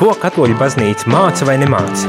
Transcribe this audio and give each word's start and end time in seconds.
Ko 0.00 0.14
katoļu 0.16 0.54
baznīca 0.56 1.10
māca 1.12 1.44
vai 1.44 1.58
nemāca? 1.60 2.08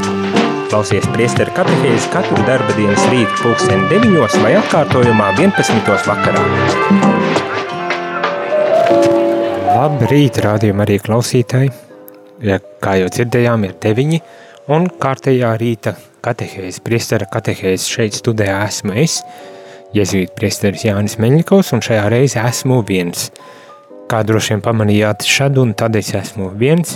Klausies 0.71 1.03
priesteru 1.11 1.51
katehēzi 1.57 2.07
katru 2.13 2.37
darba 2.47 2.71
dienas 2.77 3.01
rītu 3.11 3.41
pulksteni 3.41 3.89
9 3.89 4.37
vai 4.45 4.51
atkārtojumā 4.61 5.25
11. 5.35 5.89
vakarā. 6.07 6.45
Labrīt, 9.73 10.39
rādījumi 10.45 10.85
arī 10.85 10.95
klausītāji. 11.03 11.73
Ja, 12.47 12.61
kā 12.79 12.93
jau 13.01 13.09
dzirdējām, 13.11 13.65
ir 13.67 13.73
deviņi, 13.83 14.19
un 14.71 14.87
kārtējā 15.01 15.49
rīta 15.59 15.97
katehēzi, 16.23 16.79
priestera 16.85 17.27
katehēzi 17.27 17.91
šeit 17.97 18.15
studijā 18.21 18.61
esmu 18.69 18.95
es, 19.03 19.17
Jezvīt 19.91 20.31
priesteris 20.37 20.85
Jānis 20.87 21.17
Meļņikovs, 21.19 21.73
un 21.75 21.83
šajā 21.83 22.05
reizē 22.13 22.45
esmu 22.47 22.77
viens. 22.87 23.27
Kā 24.07 24.21
droši 24.23 24.53
vien 24.53 24.63
pamanījāt 24.63 25.27
šad 25.27 25.59
un 25.59 25.75
tad 25.75 25.99
es 25.99 26.13
esmu 26.15 26.53
viens, 26.55 26.95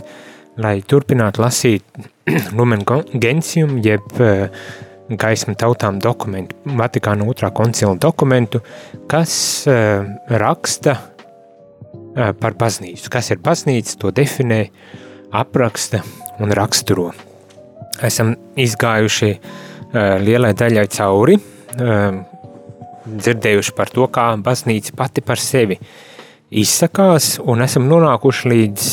lai 0.62 0.80
turpinātu 0.88 1.44
lasīt 1.44 1.84
Lumen 2.58 2.84
Gentium, 3.22 3.78
jeb 3.84 4.06
uh, 4.20 4.48
gaisma 5.10 5.56
tautām 5.60 6.00
dokumentu, 6.02 6.58
Vatikāna 6.66 7.28
otrā 7.30 7.52
koncila 7.54 7.96
dokumentu, 8.02 8.62
kas 9.12 9.36
uh, 9.70 10.06
raksta 10.30 10.98
uh, 10.98 12.32
par 12.40 12.58
baznīcu. 12.58 13.12
Kas 13.14 13.32
ir 13.36 13.42
baznīca, 13.44 13.98
to 14.02 14.14
definē, 14.16 14.66
apraksta 15.36 16.02
un 16.42 16.54
raksturo. 16.56 17.12
Esam 18.04 18.34
izgājuši 18.60 19.32
uh, 19.36 20.16
lielai 20.24 20.56
daļai 20.58 20.88
cauri, 20.96 21.38
uh, 21.38 22.18
dzirdējuši 23.06 23.76
par 23.78 23.92
to, 23.94 24.08
kā 24.10 24.32
baznīca 24.42 24.96
pati 24.98 25.22
par 25.22 25.42
sevi 25.42 25.78
izsakās, 26.56 27.36
un 27.44 27.62
esam 27.66 27.86
nonākuši 27.90 28.52
līdz 28.52 28.90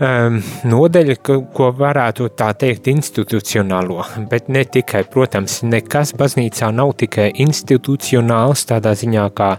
um, 0.00 0.38
nodeļa, 0.70 1.16
ko 1.54 1.68
varētu 1.78 2.30
tā 2.38 2.52
teikt 2.58 2.88
institucionālo, 2.92 4.02
bet 4.30 4.48
ne 4.52 4.64
tikai, 4.64 5.04
protams, 5.12 5.60
nekas. 5.66 6.14
Baznīcā 6.18 6.70
nav 6.74 6.94
tikai 7.02 7.30
institucionāls 7.44 8.66
tādā 8.70 8.94
ziņā 8.98 9.28
kā 9.38 9.52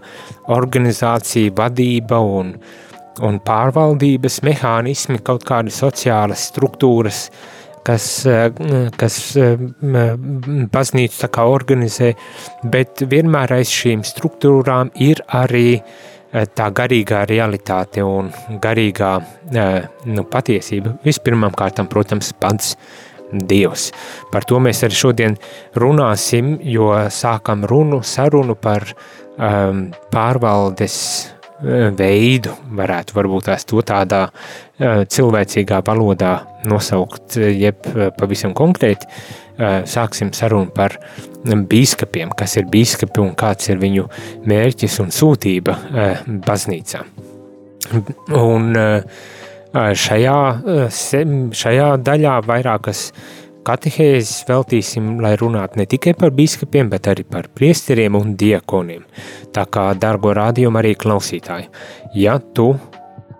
organizācija, 0.55 1.53
vadība 1.59 2.19
un, 2.39 2.55
un 3.25 3.39
pārvaldības 3.45 4.41
mehānismi, 4.47 5.21
kaut 5.23 5.47
kādas 5.47 5.79
sociālas 5.83 6.49
struktūras, 6.51 7.27
uh, 7.29 7.55
kas, 7.89 8.25
eh, 8.25 8.51
kas 8.97 9.17
eh, 9.37 9.57
baznīcu 10.73 11.23
tā 11.23 11.29
kā 11.33 11.45
organizē, 11.49 12.13
bet 12.63 13.03
vienmēr 13.09 13.55
aiz 13.59 13.71
šīm 13.73 14.03
struktūrām 14.07 14.93
ir 15.01 15.23
arī 15.27 15.79
eh, 15.79 15.83
tā 16.31 16.69
garīgā 16.75 17.23
realitāte 17.29 18.03
un 18.05 18.29
garīgā 18.61 19.11
nu, 19.53 20.25
patiesība. 20.29 20.97
Vispirmām 21.05 21.55
kārtām, 21.57 21.89
protams, 21.91 22.33
pats 22.39 22.75
Dievs. 23.29 23.91
Par 24.33 24.45
to 24.49 24.57
mēs 24.57 24.81
arī 24.85 24.95
šodien 24.97 25.35
runāsim, 25.77 26.55
jo 26.65 26.89
sākam 27.13 27.61
runu, 27.69 28.01
sarunu 28.01 28.55
par 28.57 28.87
um, 28.89 29.83
pārvaldes 30.09 30.95
veidu, 31.61 32.53
varētu 32.79 33.15
varbūt 33.17 33.49
tās 33.49 33.65
to 33.67 33.81
tādā 33.85 34.27
cilvēcīgā 34.79 35.81
valodā 35.87 36.33
nosaukt, 36.69 37.35
jeb 37.35 37.87
pavisam 38.19 38.53
konkrēti 38.55 39.09
sāksim 39.59 40.31
sarunu 40.35 40.71
par 40.75 40.95
bīskapiem, 41.43 42.31
kas 42.37 42.55
ir 42.59 42.69
bīskapi 42.71 43.23
un 43.23 43.33
kāds 43.39 43.71
ir 43.71 43.81
viņu 43.81 44.07
mērķis 44.47 44.99
un 45.03 45.11
sūtība 45.15 45.75
baznīcā. 46.47 47.03
Un 48.39 48.71
šajā, 49.73 50.37
šajā 51.59 51.89
daļā 52.05 52.39
vairākas 52.47 53.03
katehēzes 53.67 54.45
veltīsim, 54.47 55.17
lai 55.23 55.33
runātu 55.39 55.79
ne 55.79 55.87
tikai 55.89 56.13
par 56.17 56.31
biskupiem, 56.35 56.89
bet 56.91 57.09
arī 57.11 57.25
par 57.27 57.49
priesteriem 57.55 58.17
un 58.19 58.35
diekoniem. 58.39 59.03
Tā 59.55 59.65
kā, 59.71 59.89
dargo 59.99 60.33
rādījumu 60.35 60.81
arī 60.81 60.95
klausītāji, 60.99 61.69
ja 62.17 62.39
tu 62.39 62.71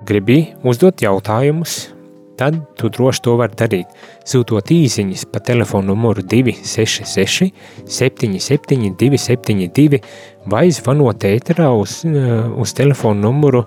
gribi 0.07 0.41
uzdot 0.67 1.01
jautājumus, 1.03 1.89
tad 2.39 2.55
tu 2.79 2.87
droši 2.89 3.23
to 3.25 3.35
vari 3.39 3.57
darīt. 3.59 3.95
Sūtot 4.27 4.71
īsiņas 4.71 5.25
pa 5.31 5.41
telefonu 5.43 5.91
numuru 5.91 6.23
266 6.23 7.49
77 7.83 8.93
272 8.99 9.99
vai 10.49 10.69
zvanot 10.71 11.25
ēterā 11.27 11.67
uz, 11.75 11.99
uz 12.05 12.75
telefonu 12.77 13.27
numuru 13.27 13.65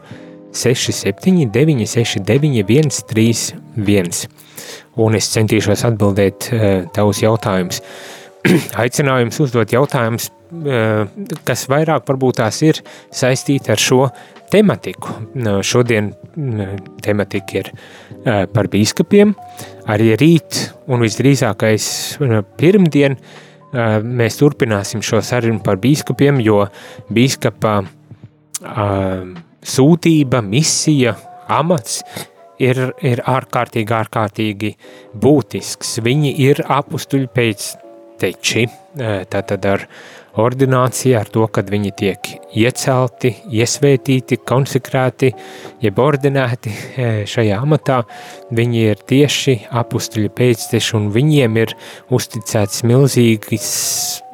67 0.57 1.51
969 1.53 2.97
131 3.03 4.42
un 5.03 5.17
es 5.19 5.31
centīšos 5.35 5.87
atbildēt 5.89 6.51
uh, 6.53 6.69
tavus 6.95 7.23
jautājumus. 7.23 7.83
Aicinājums 8.83 9.39
uzdot 9.45 9.73
jautājumus, 9.73 10.29
uh, 10.29 11.07
kas 11.49 11.67
vairāk 11.71 12.07
varbūt 12.09 12.41
tās 12.43 12.63
ir 12.67 12.83
saistīti 13.15 13.73
ar 13.73 13.81
šo 13.81 14.07
tematiku. 14.53 15.15
Šodien 15.65 16.13
uh, 16.13 16.75
tematika 17.05 17.63
ir 17.63 17.73
uh, 17.73 18.45
par 18.53 18.69
bīskapiem, 18.73 19.33
arī 19.93 20.13
rīt 20.21 20.67
un 20.93 21.03
visdrīzākais 21.05 21.89
pirmdien 22.61 23.19
mēs 23.73 24.35
turpināsim 24.37 25.01
šo 25.01 25.23
sarunu 25.25 25.63
par 25.65 25.79
bīskapiem, 25.81 26.43
jo 26.45 26.59
bīskapa 27.09 27.79
sūtība, 29.65 30.43
misija, 30.45 31.15
amats 31.49 32.03
ir, 32.61 32.83
ir 33.01 33.23
ārkārtīgi, 33.29 33.97
ārkārtīgi 34.03 34.75
būtisks. 35.23 35.99
Viņi 36.05 36.35
ir 36.49 36.65
apustuļi 36.69 37.31
pēc 37.33 37.71
teči, 38.23 38.67
tātad 39.33 39.65
ar 39.67 39.87
ordināciju, 40.41 41.17
ar 41.19 41.29
to, 41.29 41.45
kad 41.53 41.69
viņi 41.73 41.91
tiek 41.97 42.29
iecelti, 42.57 43.33
iesvētīti, 43.53 44.39
konsekrēti, 44.49 45.33
jeb 45.83 45.99
ordinēti 46.01 46.73
šajā 47.29 47.59
amatā, 47.61 48.03
viņi 48.55 48.85
ir 48.93 49.03
tieši 49.13 49.57
apustuļi 49.83 50.31
pēcteši 50.39 50.97
un 50.99 51.11
viņiem 51.13 51.59
ir 51.65 51.75
uzticēts 52.13 52.85
milzīgs, 52.89 53.75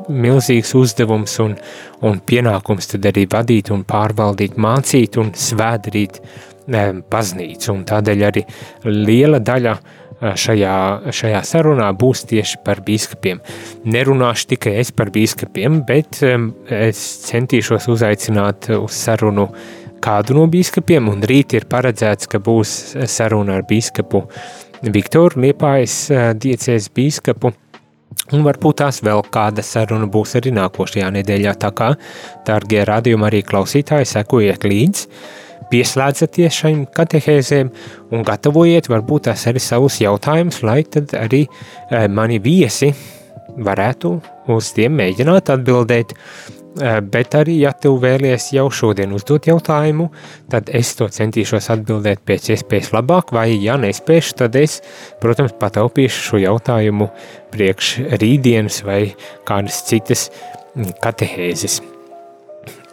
milzīgs 0.08 0.74
uzdevums 0.78 1.38
un, 1.42 1.56
un 2.06 2.22
pienākums 2.22 2.92
tad 2.94 3.10
arī 3.10 3.26
vadīt 3.30 3.72
un 3.74 3.82
pārvaldīt, 3.88 4.58
mācīt 4.60 5.18
un 5.18 5.34
svēdrīt 5.34 6.22
baznīcu, 6.68 7.74
tādēļ 7.88 8.26
arī 8.28 8.44
liela 8.84 9.40
daļa 9.40 9.74
šajā, 10.18 10.76
šajā 11.14 11.42
sarunā 11.46 11.88
būs 11.98 12.24
tieši 12.28 12.62
par 12.66 12.82
bīskapiem. 12.86 13.40
Nerunāšu 13.88 14.52
tikai 14.54 14.78
es 14.82 14.90
par 14.92 15.12
bīskapiem, 15.14 15.82
bet 15.88 16.20
es 16.22 17.04
centīšos 17.28 17.88
uzaicināt 17.92 18.70
uz 18.78 18.98
sarunu 18.98 19.48
kādu 20.04 20.36
no 20.38 20.46
bīskapiem, 20.50 21.08
un 21.10 21.22
rīt 21.26 21.54
ir 21.58 21.68
paredzēts, 21.70 22.30
ka 22.30 22.42
būs 22.42 22.96
saruna 23.10 23.58
ar 23.58 23.66
bīskapu 23.68 24.26
Viktoru 24.78 25.42
Liepājas 25.42 26.04
diecēs 26.38 26.92
bīskapu, 26.94 27.54
Un 28.34 28.42
varbūt 28.44 28.80
tās 28.82 28.98
vēl 29.04 29.22
kāda 29.32 29.62
saruna 29.64 30.08
būs 30.10 30.34
arī 30.36 30.50
nākošajā 30.56 31.08
nedēļā. 31.14 31.54
Tā 31.62 31.70
kā, 31.76 31.92
dārgie 32.44 32.82
radījumi, 32.88 33.24
arī 33.28 33.40
klausītāji, 33.46 34.08
sekojiet 34.10 34.66
līdzi 34.68 35.06
pieslēdzaties 35.70 36.60
šīm 36.62 36.84
katehēzēm 36.96 37.70
un 38.14 38.26
gatavojiet 38.26 38.90
varbūt 38.90 39.28
tās 39.28 39.46
arī 39.50 39.62
savus 39.62 40.00
jautājumus, 40.02 40.62
lai 40.66 40.82
tad 40.84 41.14
arī 41.18 41.44
eh, 41.46 42.06
mani 42.08 42.40
viesi 42.42 42.92
varētu 43.58 44.14
uz 44.54 44.72
tiem 44.76 44.96
mēģināt 45.00 45.52
atbildēt. 45.54 46.14
Eh, 46.78 47.00
bet 47.02 47.34
arī, 47.34 47.56
ja 47.64 47.72
tu 47.74 47.94
vēlies 47.98 48.52
jau 48.54 48.68
šodien 48.70 49.12
uzdot 49.16 49.48
jautājumu, 49.50 50.10
tad 50.52 50.70
es 50.70 50.92
to 50.98 51.08
centīšos 51.10 51.70
atbildēt 51.74 52.22
pēc 52.28 52.52
iespējas 52.54 52.92
labāk, 52.94 53.32
vai 53.34 53.48
ja 53.56 53.78
nespēšu, 53.80 54.38
tad 54.44 54.58
es, 54.60 54.78
protams, 55.22 55.56
pataupīšu 55.58 56.24
šo 56.30 56.42
jautājumu 56.44 57.10
priekš 57.54 57.94
rītdienas 58.20 58.82
vai 58.86 59.02
kādas 59.48 59.82
citas 59.90 60.28
katehēzes. 61.02 61.80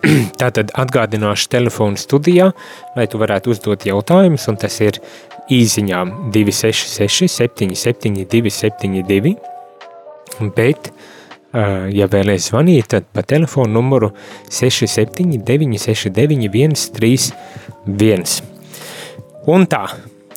Tātad 0.42 0.74
atgādināšu 0.78 1.50
telefonu 1.54 2.00
studijā, 2.00 2.52
lai 2.98 3.08
tu 3.12 3.20
varētu 3.22 3.54
uzdot 3.56 3.86
jautājumus, 3.88 4.48
un 4.52 4.60
tas 4.62 4.78
ir 4.84 5.00
īsiņām 5.54 6.32
266 6.34 7.30
77 7.32 8.26
272, 8.32 9.36
bet, 10.56 10.90
ja 11.96 12.10
vēlēs 12.12 12.50
zvanīt, 12.50 12.90
tad 12.92 13.08
pa 13.14 13.24
telefonu 13.24 13.78
numuru 13.78 14.12
67 14.50 15.38
969 15.46 16.50
131. 16.82 18.42
Un 19.54 19.68
tā, 19.70 19.86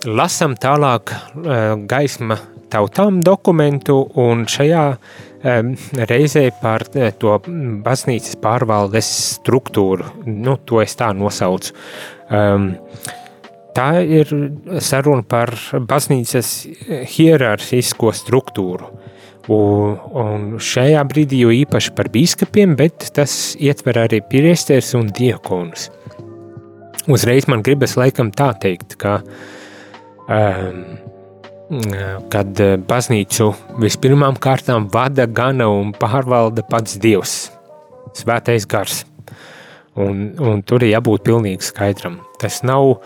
lasam 0.05 0.55
tālāk 0.61 1.15
gaisma 1.89 2.37
tautām 2.69 3.23
dokumentu, 3.25 4.03
un 4.21 4.45
šajā 4.49 4.85
reizē 5.43 6.49
par 6.63 6.85
eh, 6.95 7.13
to 7.19 7.37
baznīcas 7.85 8.39
pārvaldes 8.43 9.09
struktūru, 9.39 10.05
nu, 10.27 10.57
to 10.65 10.83
es 10.83 10.97
tā 10.99 11.13
nosaucu. 11.17 11.75
Um, 12.29 12.73
tā 13.77 14.03
ir 14.03 14.33
saruna 14.83 15.23
par 15.23 15.55
baznīcas 15.89 16.51
hierarhisko 17.15 18.13
struktūru. 18.17 18.91
Un, 19.49 19.95
un 20.13 20.49
šajā 20.61 21.01
brīdī 21.09 21.39
jau 21.41 21.53
īpaši 21.55 21.95
par 21.97 22.11
biskupiem, 22.13 22.75
bet 22.77 23.09
tas 23.17 23.55
ietver 23.57 24.03
arī 24.03 24.21
priesteris 24.29 24.93
un 24.99 25.09
diekonus. 25.09 25.89
Uzreiz 27.09 27.47
man 27.49 27.63
gribas 27.65 27.97
laikam 27.97 28.29
tā 28.37 28.51
teikt, 28.61 28.99
ka, 29.01 29.23
um, 30.29 30.83
kad 32.33 32.61
baznīcu 32.89 33.51
vispirmām 33.83 34.39
kārtām 34.41 34.89
vada, 34.93 35.27
gana 35.27 35.69
un 35.69 35.93
pārvalda 35.97 36.65
pats 36.69 36.97
Dievs, 37.03 37.37
svētais 38.17 38.67
gars. 38.69 39.03
Un, 39.99 40.29
un 40.39 40.63
tur 40.63 40.85
ir 40.87 40.95
jābūt 40.95 41.25
pilnīgi 41.27 41.67
skaidram. 41.67 42.21
Tas 42.39 42.61
nav 42.63 42.85
uh, 42.93 43.01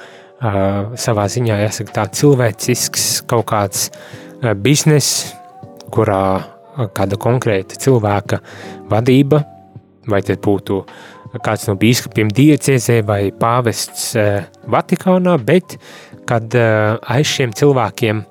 savā 1.00 1.25
ziņā, 1.32 1.56
jāsaka, 1.64 1.94
tā 1.97 2.05
cilvēcisks 2.20 3.23
kaut 3.31 3.47
kāds 3.49 3.87
uh, 3.88 4.53
bizness, 4.53 5.32
kurā 5.93 6.23
kāda 6.97 7.19
konkrēta 7.20 7.76
cilvēka 7.81 8.38
vadība, 8.93 9.43
vai 10.08 10.23
tas 10.25 10.38
būtu 10.43 10.82
kāds 11.44 11.67
no 11.69 11.76
biskupiem 11.81 12.31
diecēzē 12.32 13.00
vai 13.08 13.20
pāvests 13.32 14.12
Vatikānā, 14.69 15.38
bet 15.41 15.79
kad 16.29 16.55
aiz 16.55 17.29
šiem 17.29 17.55
cilvēkiem, 17.56 18.23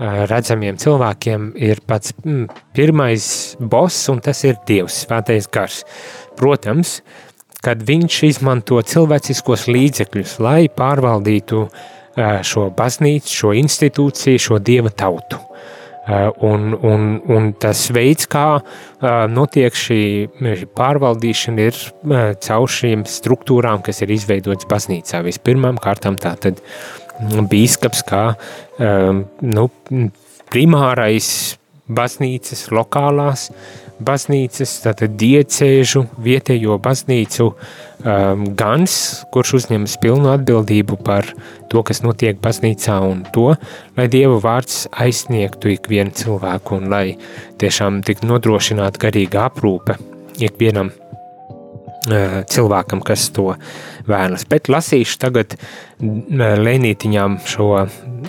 redzamiem 0.00 0.78
cilvēkiem, 0.80 1.50
ir 1.60 1.82
pats 1.86 2.14
mm, 2.24 2.46
pirmais 2.76 3.26
boss, 3.60 4.08
un 4.12 4.22
tas 4.24 4.40
ir 4.48 4.56
Dievs, 4.68 5.02
svētais 5.04 5.48
gars. 5.52 5.82
Protams, 6.40 7.00
kad 7.64 7.82
viņš 7.84 8.22
izmanto 8.30 8.80
cilvēciskos 8.80 9.68
līdzekļus, 9.68 10.38
lai 10.40 10.64
pārvaldītu 10.72 11.66
šo 12.46 12.66
baznīcu, 12.76 13.36
šo 13.42 13.52
institūciju, 13.60 14.42
šo 14.42 14.58
dieva 14.64 14.90
tautu. 14.90 15.38
Un, 16.42 16.72
un, 16.74 17.04
un 17.30 17.50
tas 17.60 17.84
veids, 17.94 18.26
kā 18.30 18.58
notiek 19.30 19.76
šī 19.76 20.00
pārvaldīšana, 20.74 21.68
ir 21.68 21.78
caur 22.42 22.72
šīm 22.72 23.04
struktūrām, 23.06 23.84
kas 23.86 24.02
ir 24.02 24.16
izveidotas 24.16 24.66
baznīcā. 24.70 25.20
Vispirmām 25.28 25.78
kārtām 25.82 26.18
tā 26.18 26.34
tad 26.40 26.64
bīskaps 27.50 28.02
kā 28.08 28.24
nu, 28.80 29.68
primārais 30.50 31.30
baznīcas 31.90 32.68
lokālās 32.74 33.48
baznīcas, 34.00 34.72
tātad 34.84 35.16
diecēžu, 35.20 36.04
vietējo 36.24 36.78
baznīcu 36.82 37.46
um, 37.50 38.44
gans, 38.56 38.94
kurš 39.34 39.54
uzņemas 39.60 39.98
pilnu 40.02 40.30
atbildību 40.32 41.00
par 41.04 41.28
to, 41.72 41.84
kas 41.86 42.02
notiek 42.04 42.40
baznīcā 42.42 42.96
un 43.04 43.24
to, 43.34 43.52
lai 43.98 44.08
Dieva 44.12 44.40
vārds 44.42 44.86
aizsniegtu 45.04 45.74
ikvienu 45.76 46.16
cilvēku 46.16 46.80
un 46.80 46.88
lai 46.92 47.04
tiešām 47.60 48.00
tik 48.06 48.24
nodrošinātu 48.26 49.04
garīga 49.04 49.46
aprūpe 49.50 49.98
ikvienam 50.40 50.94
cilvēkam, 52.06 53.02
kas 53.04 53.28
to 53.36 53.54
vēlas. 54.08 54.46
Bet 54.48 54.70
lasīšu 54.72 55.18
tagad 55.20 55.56
lēnītiņām 56.00 57.40
šo, 57.44 57.70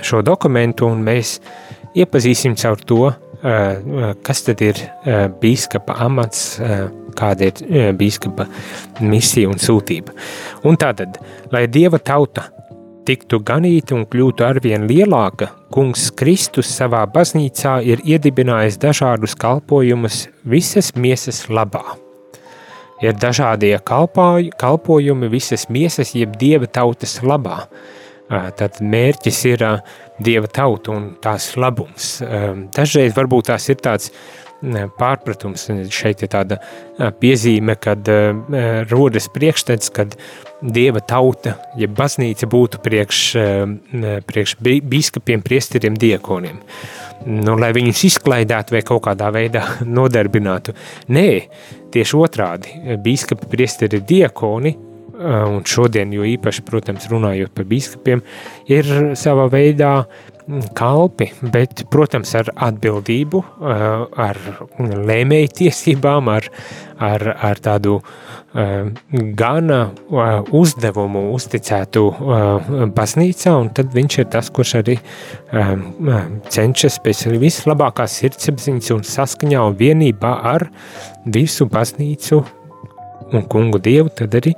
šo 0.03 0.21
dokumentu 0.27 0.89
un 0.91 1.03
mēs 1.07 1.37
iepazīsim 1.95 2.57
caur 2.59 2.81
to, 2.87 3.03
kas 4.21 4.43
tad 4.45 4.61
ir 4.61 4.77
bīskapa 5.41 5.95
amats, 6.05 6.59
kāda 7.17 7.49
ir 7.49 7.93
bīskapa 7.97 8.45
misija 9.01 9.49
un 9.49 9.61
sūtība. 9.61 10.13
Un 10.67 10.77
tātad, 10.79 11.17
lai 11.51 11.65
dieva 11.71 11.99
tauta 11.99 12.49
tiktu 13.07 13.41
ganīta 13.41 13.95
un 13.97 14.05
kļūtu 14.05 14.45
arvien 14.45 14.85
lielāka, 14.89 15.49
kungs 15.73 16.11
Kristus 16.13 16.69
savā 16.69 17.01
baznīcā 17.09 17.79
ir 17.87 18.03
iedibinājis 18.05 18.77
dažādus 18.83 19.33
kalpojumus 19.41 20.27
visas 20.45 20.93
miesas 20.95 21.47
labā. 21.49 22.10
Ir 23.01 23.17
dažādie 23.17 23.73
kalpāj, 23.85 24.51
kalpojumi 24.61 25.31
visas 25.31 25.67
miesas 25.73 26.13
jeb 26.17 26.35
dieva 26.41 26.69
tautas 26.69 27.17
labā. 27.25 27.63
Tad 28.29 28.77
mērķis 28.79 29.39
ir 29.49 29.63
dieva 30.21 30.47
tauta 30.47 30.93
un 30.93 31.09
tās 31.23 31.49
labums. 31.59 32.13
Dažreiz 32.75 33.17
varbūt 33.17 33.49
tās 33.49 33.67
ir 33.73 33.81
tāds 33.83 34.13
pārpratums, 34.61 35.65
šeit 35.91 36.21
ir 36.21 36.29
tāda 36.31 36.59
piezīme, 37.19 37.75
kad 37.81 38.07
rodas 38.91 39.27
priekšstats, 39.33 39.91
kad 39.95 40.15
dieva 40.61 41.01
tauta, 41.01 41.57
ja 41.77 41.89
baznīca 41.89 42.47
būtu 42.47 42.81
priekš, 42.85 43.21
priekš 44.29 44.57
bīskapiem, 44.61 45.41
priesteriem, 45.41 45.97
diekoniem. 45.97 46.61
Nu, 47.25 47.57
lai 47.59 47.71
viņus 47.77 48.05
izklaidētu 48.11 48.77
vai 48.77 48.83
kaut 48.85 49.03
kādā 49.05 49.29
veidā 49.33 49.65
nodarbinātu. 49.97 50.73
Nē, 51.13 51.27
tieši 51.93 52.17
otrādi. 52.17 52.77
Bīskapi, 53.01 53.49
priesteri, 53.51 54.01
diekoni 54.07 54.77
Eh, 55.21 55.43
un 55.45 55.61
šodien, 55.67 56.09
jo 56.15 56.25
īpaši, 56.25 56.63
protams, 56.65 57.05
runājot 57.11 57.51
par 57.53 57.67
biskupiem, 57.69 58.23
ir 58.71 58.87
savā 59.19 59.45
veidā 59.53 59.91
kalpi, 60.75 61.29
bet, 61.53 61.85
protams, 61.91 62.33
ar 62.35 62.51
atbildību, 62.69 63.41
eh, 63.41 63.83
ar 64.27 64.39
lēmēju 64.79 65.51
tiesībām, 65.61 66.29
ar, 66.31 66.49
ar, 66.99 67.25
ar 67.49 67.61
tādu 67.61 67.99
eh, 68.01 68.91
gana 69.37 69.79
uzdevumu 70.51 71.29
uzticētu 71.35 72.03
baznīcā, 72.95 73.55
un 73.55 73.69
tad 73.75 73.93
viņš 73.95 74.17
ir 74.19 74.29
tas, 74.33 74.49
kurš 74.51 74.75
arī 74.81 74.97
cenšas 76.51 76.99
pēc 77.05 77.25
vislabākās 77.41 78.19
sirdsapziņas 78.21 78.91
un 78.97 79.05
saskaņā 79.07 79.67
un 79.69 79.77
vienībā 79.79 80.33
ar 80.53 80.67
visu 81.25 81.69
baznīcu 81.71 82.43
un 83.31 83.45
kungu 83.47 83.79
dievu, 83.79 84.11
tad 84.11 84.35
arī 84.35 84.51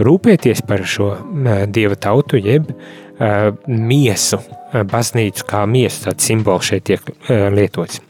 rūpēties 0.00 0.64
par 0.64 0.86
šo 0.88 1.10
dieva 1.68 1.98
tautu, 2.00 2.40
jeb 2.40 2.70
uh, 2.72 3.03
miesu, 3.20 4.40
baznīcu 4.90 5.46
kā 5.46 5.62
miesu, 5.70 6.08
tāds 6.08 6.26
simbols 6.26 6.70
šeit 6.70 6.88
tiek 6.90 7.14
lietots. 7.54 8.00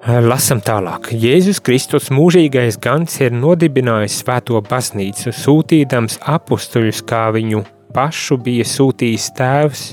Lasam 0.00 0.62
tālāk. 0.64 1.10
Jēzus 1.12 1.58
Kristus 1.60 2.08
mūžīgais 2.08 2.78
gans 2.80 3.18
ir 3.20 3.34
nodibinājis 3.36 4.22
svēto 4.22 4.56
baznīcu, 4.64 5.28
sūtīdams 5.36 6.16
apstuļus, 6.24 7.02
kā 7.04 7.26
viņu 7.36 7.60
pašu 7.92 8.38
bija 8.40 8.64
sūtījis 8.64 9.28
tēvs, 9.36 9.84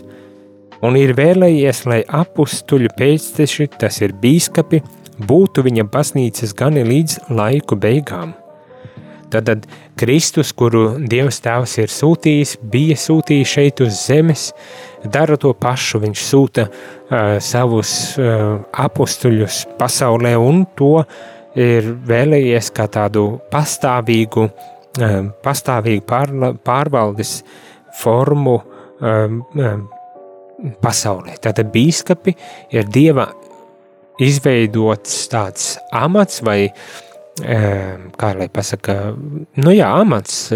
un 0.87 0.95
ir 0.95 1.11
vēlējies, 1.17 1.83
lai 1.91 2.01
apstuļu 2.07 2.95
pēcteši, 2.95 3.67
tas 3.83 3.99
ir 3.99 4.15
bīskapi, 4.23 4.79
būtu 5.27 5.67
viņa 5.67 5.89
baznīcas 5.91 6.55
gani 6.55 6.87
līdz 6.87 7.19
laiku 7.27 7.75
beigām. 7.75 8.31
Tad 9.31 9.65
Kristus, 9.99 10.53
kuru 10.55 10.83
Dievs 11.03 11.41
Tēvs 11.43 11.73
ir 11.81 11.91
sūtījis, 11.91 12.53
bija 12.71 12.95
sūtījis 12.99 13.53
šeit 13.57 13.81
uz 13.83 13.97
zemes, 14.05 14.51
dara 15.03 15.35
to 15.39 15.51
pašu. 15.57 15.99
Viņš 16.05 16.23
sūta 16.23 16.67
uh, 16.69 17.35
savus 17.43 17.91
uh, 18.21 18.61
apstuļus 18.71 19.65
pasaulē, 19.79 20.37
un 20.39 20.63
to 20.79 21.01
ir 21.59 21.91
vēlējies 22.07 22.71
kā 22.77 22.87
tādu 22.93 23.25
pastāvīgu, 23.51 24.47
uh, 24.47 25.17
pastāvīgu 25.43 26.05
pārla, 26.07 26.53
pārvaldes 26.63 27.41
formu 27.99 28.61
um, 28.61 29.41
um, 29.57 29.83
pasaulē. 30.81 31.35
Tātad 31.43 31.73
bīskapi 31.73 32.37
ir 32.77 32.87
Dieva 32.93 33.27
izveidots 34.23 35.27
tāds 35.29 35.75
amats 35.93 36.41
vai 36.45 36.71
kā 37.37 38.31
lai 38.37 38.47
pasaka, 38.53 38.95
nu 39.61 39.73
jā, 39.75 39.89
amats, 40.01 40.47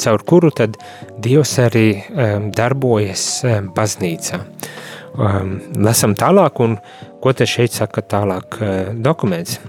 caur 0.00 0.24
kuru 0.24 0.50
tad 0.56 0.78
Dievs 1.20 1.58
arī 1.60 1.88
darbojas 2.56 3.44
baznīcā. 3.76 4.40
Lasam 5.84 6.16
tālāk, 6.18 6.60
un 6.64 6.78
ko 7.22 7.32
te 7.36 7.46
šeit 7.46 7.76
saka 7.76 8.02
tālāk 8.02 8.58
dokuments. 9.04 9.60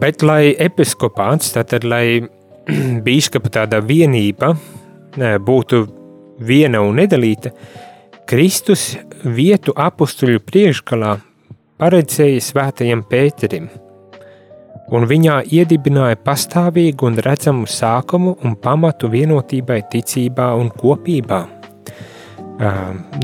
Bet 0.00 0.22
lai 0.24 0.54
episkopāts, 0.56 1.52
tātad 1.56 1.84
lai 1.84 2.20
bīskapa 3.06 3.52
tāda 3.52 3.80
vienība 3.84 4.54
būtu 5.44 5.82
viena 6.46 6.80
un 6.84 7.00
nedalīta, 7.00 7.52
Kristus 8.30 8.94
vietu 9.24 9.74
apustuļu 9.74 10.40
priekšgalā 10.46 11.16
paredzēja 11.80 12.42
svētajam 12.44 13.02
Pēterim, 13.10 13.66
un 14.90 15.06
viņā 15.10 15.40
iedibināja 15.54 16.18
pastāvīgu 16.24 17.08
un 17.08 17.18
redzamu 17.24 17.68
sākumu 17.70 18.36
un 18.44 18.56
pamatu 18.60 19.10
vienotībai, 19.12 19.82
ticībā 19.92 20.50
un 20.58 20.70
kopībā. 20.74 21.40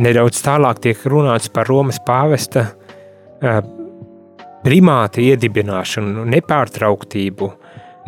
Nedaudz 0.00 0.40
tālāk 0.44 0.80
tiek 0.86 1.02
runāts 1.10 1.50
par 1.52 1.68
Romas 1.68 1.98
pāvesta 2.06 2.70
primāta 4.64 5.20
iedibināšanu, 5.22 6.24
nepārtrauktību, 6.32 7.50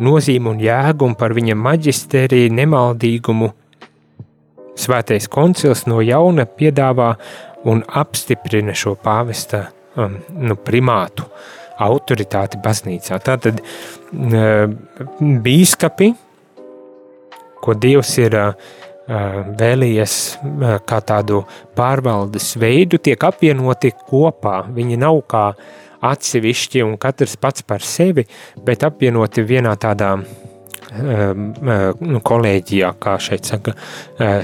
nozīmu 0.03 0.55
un 0.55 0.63
jēgu 0.63 1.07
un 1.07 1.15
par 1.19 1.35
viņa 1.37 1.55
maģistēriju 1.59 2.51
nemaldīgumu, 2.57 3.51
svētais 4.79 5.27
koncils 5.31 5.85
no 5.91 5.99
jauna 6.03 6.47
piedāvā 6.47 7.13
un 7.69 7.83
apstiprina 8.01 8.73
šo 8.75 8.95
pāvesta 9.03 9.65
um, 9.99 10.15
nu, 10.39 10.55
primātu, 10.55 11.27
autoritāti 11.85 12.59
baznīcā. 12.63 13.19
Tātad 13.23 13.61
uh, 13.61 14.65
bīskapi, 15.19 16.11
ko 17.59 17.75
Dievs 17.75 18.13
ir 18.21 18.37
uh, 18.39 18.69
vēlījies 19.59 20.15
uh, 20.39 20.77
kā 20.87 21.01
tādu 21.05 21.43
pārvaldes 21.77 22.53
veidu, 22.61 23.01
tiek 23.01 23.23
apvienoti 23.29 23.93
kopā. 24.09 24.61
Viņi 24.75 24.99
nav 24.99 25.21
kā 25.29 25.45
atsevišķi 26.09 26.85
un 26.85 26.95
katrs 27.01 27.35
pats 27.39 27.65
par 27.67 27.83
sevi, 27.83 28.23
bet 28.63 28.85
apvienoti 28.87 29.43
vienā 29.43 29.75
tādā 29.79 30.13
nu, 30.89 32.21
kolēģijā, 32.25 32.87
kā 33.03 33.17
šeit 33.21 33.45
saka, 33.45 33.75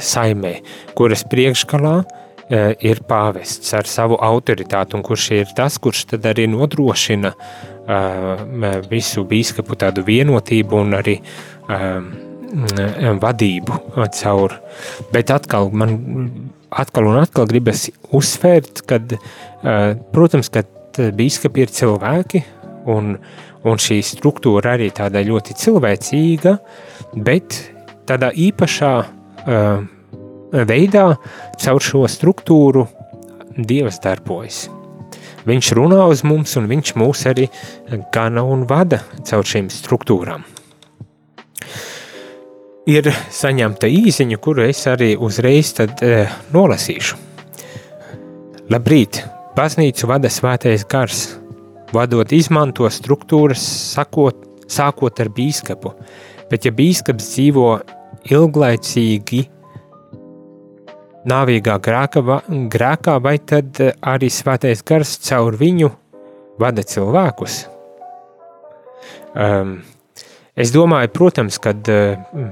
saimē, 0.04 0.52
kuras 0.94 1.24
priekšgalā 1.32 1.96
Eh, 2.04 2.25
ir 2.50 3.02
pāvests 3.10 3.74
ar 3.74 3.88
savu 3.90 4.20
autoritāti, 4.22 4.98
un 4.98 5.04
kurš 5.06 5.30
ir 5.34 5.54
tas, 5.58 5.80
kurš 5.82 6.04
tad 6.12 6.28
arī 6.30 6.46
nodrošina 6.52 7.32
uh, 7.34 8.46
visu 8.90 9.26
bīskapu 9.26 9.78
tādu 9.82 10.06
vienotību 10.06 10.82
un 10.84 10.94
arī 11.00 11.18
um, 11.70 12.12
vadību 13.22 13.80
caur. 14.20 14.60
Bet 15.12 15.34
atkal 15.34 15.72
man 15.74 15.98
atkal 16.70 17.10
un 17.10 17.18
atkal 17.24 17.50
gribas 17.50 17.88
uzsvērt, 18.14 18.86
uh, 18.94 19.96
protams, 20.14 20.52
ka 20.54 20.66
bīskapi 20.96 21.66
ir 21.66 21.74
cilvēki, 21.74 22.44
un, 22.94 23.16
un 23.66 23.82
šī 23.82 24.00
struktūra 24.06 24.76
arī 24.78 24.92
tāda 24.94 25.24
ļoti 25.26 25.58
cilvēcīga, 25.66 26.58
bet 27.26 27.58
tādā 28.06 28.30
īpašā 28.30 28.94
veidā, 30.52 31.16
caur 31.62 31.82
šo 31.84 32.06
struktūru 32.12 32.86
Dievs 33.56 34.02
darbojas. 34.04 34.66
Viņš 35.46 35.72
runā 35.78 36.02
uz 36.10 36.24
mums, 36.26 36.56
un 36.60 36.68
viņš 36.68 36.96
mūs 37.00 37.24
arī 37.30 37.46
gana 38.14 38.44
un 38.44 38.66
vada 38.68 39.04
caur 39.24 39.46
šīm 39.46 39.70
struktūrām. 39.72 40.44
Ir 42.90 43.10
saņemta 43.34 43.90
īsiņa, 43.90 44.38
kuru 44.42 44.66
es 44.68 44.84
arī 44.90 45.16
uzreiz 45.18 45.72
tad, 45.78 46.02
e, 46.06 46.28
nolasīšu. 46.54 47.18
Labrīt! 48.74 49.24
Baznīcu 49.56 50.10
vada 50.10 50.28
svētais 50.28 50.84
gars, 50.92 51.20
vadot 51.96 52.34
izmanto 52.36 52.90
struktūras, 52.92 53.64
sakot, 53.96 54.42
sākot 54.68 55.22
ar 55.24 55.30
bīskapu, 55.32 55.94
bet 56.52 56.68
ja 56.68 56.74
bīskaps 56.76 57.30
dzīvo 57.32 57.70
ilglaicīgi 58.36 59.46
nāvīgā 61.30 61.78
grēka, 61.84 62.24
grēkā, 62.72 63.18
vai 63.24 63.38
tad 63.40 63.80
eh, 63.84 63.96
arī 64.06 64.30
svētais 64.34 64.84
gars 64.86 65.16
caur 65.26 65.58
viņu 65.60 65.92
vada 66.62 66.86
cilvēkus? 66.86 67.64
Um, 69.36 69.80
es 70.56 70.72
domāju, 70.72 71.12
protams, 71.12 71.58
ka 71.60 71.74
uh, 71.76 72.46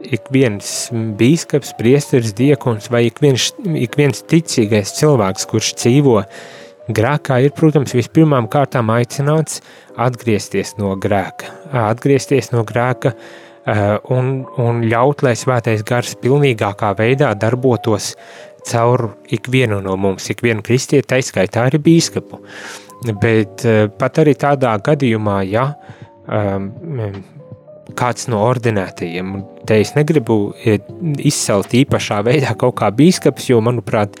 ik 0.00 0.30
viens 0.32 0.88
bīskaps, 1.20 1.74
priesteris, 1.76 2.32
diekons 2.36 2.88
vai 2.92 3.04
ik 3.10 3.20
viens, 3.20 3.50
ik 3.76 3.98
viens 4.00 4.24
ticīgais 4.24 4.94
cilvēks, 4.96 5.44
kurš 5.50 5.74
dzīvo 5.82 6.16
grēkā, 6.90 7.42
ir, 7.44 7.52
protams, 7.54 7.92
vispirmām 7.94 8.48
kārtām 8.50 8.88
aicināts 8.94 9.60
atgriezties 10.00 10.78
no 10.80 10.96
grēka. 10.98 11.52
Atgriezties 11.84 12.50
no 12.54 12.64
grēka 12.66 13.12
uh, 13.12 13.49
un, 13.68 14.30
un 14.58 14.78
ļaut, 14.88 15.24
lai 15.26 15.34
svētais 15.36 15.82
gars 15.86 16.14
pilnīgākā 16.22 16.94
veidā 16.98 17.34
darbotos 17.36 18.14
caur 18.66 19.16
ikvienu 19.32 19.80
no 19.84 19.96
mums, 20.00 20.28
ikvienu 20.32 20.64
kristieti, 20.64 21.08
taiskaitā 21.14 21.66
arī 21.68 21.80
bīskapu. 21.82 22.40
Bet 23.20 23.64
eh, 23.64 23.86
pat 23.98 24.20
arī 24.20 24.34
tādā 24.36 24.74
gadījumā, 24.84 25.40
ja 25.48 25.70
um, 26.28 26.68
kāds 27.96 28.28
no 28.30 28.42
ordinētajiem, 28.44 29.34
te 29.68 29.80
es 29.80 29.94
negribu 29.96 30.52
izcelt 31.18 31.72
īpašā 31.80 32.20
veidā 32.26 32.54
kaut 32.60 32.76
kā 32.80 32.90
bīskaps, 32.94 33.48
jo, 33.50 33.58
manuprāt, 33.64 34.20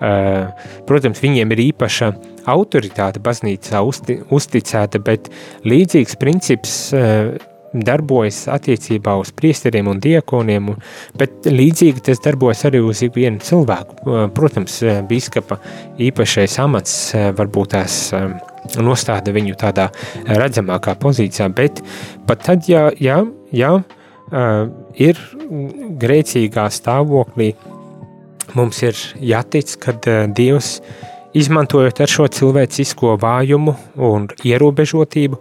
uh, 0.00 0.50
protams, 0.88 1.22
viņiem 1.22 1.54
ir 1.54 1.62
īpaša 1.70 2.10
autoritāte 2.50 3.22
baznīcā 3.24 3.80
uzti, 3.86 4.18
uzticēta, 4.34 5.00
bet 5.06 5.30
līdzīgs 5.64 6.18
princips 6.20 6.76
uh, 6.94 7.32
darbojas 7.84 8.44
attiecībā 8.52 9.16
uz 9.20 9.32
priesteriem 9.36 9.90
un 9.90 10.00
diekoniem, 10.02 10.72
bet 11.18 11.48
līdzīgi 11.50 12.04
tas 12.08 12.22
darbojas 12.24 12.64
arī 12.68 12.82
uz 12.84 13.02
ikvienu 13.06 13.42
cilvēku. 13.44 14.16
Protams, 14.36 14.78
bīskapa 15.08 15.58
īpašais 16.08 16.58
amats 16.62 16.96
varbūt 17.36 17.74
tās 17.74 17.98
nostāda 18.82 19.34
viņu 19.34 19.56
tādā 19.60 19.90
redzamākā 20.26 20.96
pozīcijā, 21.02 21.48
bet 21.54 21.82
pat 22.26 22.44
tad, 22.46 22.68
ja, 22.70 22.88
ja, 23.02 23.22
ja 23.54 23.72
ir 24.98 25.20
grēcīgā 26.02 26.66
stāvoklī, 26.74 27.52
mums 28.56 28.82
ir 28.82 28.98
jātic, 29.20 29.76
ka 29.82 29.94
Dievs 30.34 30.80
izmantojot 31.36 32.00
ar 32.00 32.10
šo 32.10 32.26
cilvēcisko 32.32 33.16
vājumu 33.20 33.74
un 34.08 34.26
ierobežotību, 34.46 35.38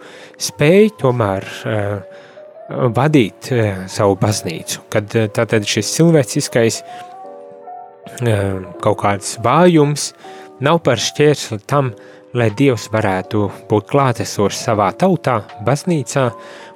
spēj 0.48 0.92
tomēr 1.00 1.46
uh, 1.48 2.22
vadīt 2.70 3.52
eh, 3.54 3.86
savu 3.92 4.18
baznīcu. 4.22 4.86
Kad 4.94 5.16
eh, 5.16 5.30
tātad 5.34 5.66
šis 5.70 5.92
cilvēciskais 5.98 6.82
eh, 6.82 8.60
kaut 8.82 9.00
kāds 9.04 9.38
vājums 9.46 10.14
nav 10.66 10.82
par 10.86 11.02
šķērsli 11.02 11.60
tam, 11.70 11.94
lai 12.36 12.50
Dievs 12.52 12.90
varētu 12.92 13.46
būt 13.70 13.90
klātesošs 13.92 14.66
savā 14.68 14.90
tautā, 15.00 15.42
baznīcā, 15.64 16.30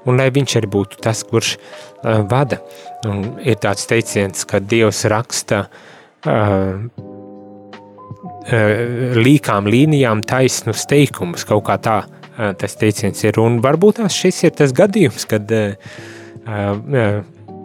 un 0.08 0.19
lai 0.19 0.29
viņš 0.36 0.55
arī 0.55 0.69
būtu 0.72 1.01
tas, 1.03 1.19
kurš 1.27 1.58
uh, 1.58 2.22
vada. 2.31 2.62
Un 3.08 3.36
ir 3.43 3.60
tāds 3.60 3.84
teiciens, 3.89 4.46
ka 4.48 4.62
Dievs 4.63 5.03
raksta 5.12 5.65
uh, 5.67 6.79
uh, 8.48 8.72
līkām 9.19 9.67
līnijām 9.67 10.24
taisnus 10.24 10.88
teikumus, 10.88 11.43
kaut 11.48 11.65
kā 11.67 11.75
tā 11.84 11.98
uh, 12.05 12.18
tas 12.60 12.77
teiciens 12.79 13.24
ir. 13.25 13.39
Un 13.41 13.60
varbūt 13.63 14.03
šis 14.13 14.43
ir 14.48 14.55
tas 14.58 14.74
gadījums, 14.75 15.25
kad 15.29 15.50
uh, 15.55 15.74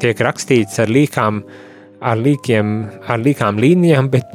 tiek 0.03 0.25
rakstīts 0.27 0.81
ar 0.83 0.91
līkām, 0.93 1.43
ar, 2.05 2.19
līkiem, 2.21 2.73
ar 3.09 3.23
līkām 3.23 3.61
līnijām, 3.63 4.11
bet 4.13 4.35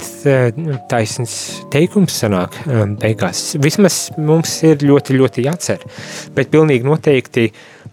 taisns 0.92 1.36
teikums 1.74 2.22
sanāk 2.24 2.56
beigās. 3.02 3.58
Vismaz 3.62 4.08
mums 4.18 4.56
ir 4.68 4.86
ļoti, 4.86 5.20
ļoti 5.20 5.46
jācer, 5.50 5.84
bet 6.36 6.54
pilnīgi 6.54 6.88
noteikti 6.88 7.50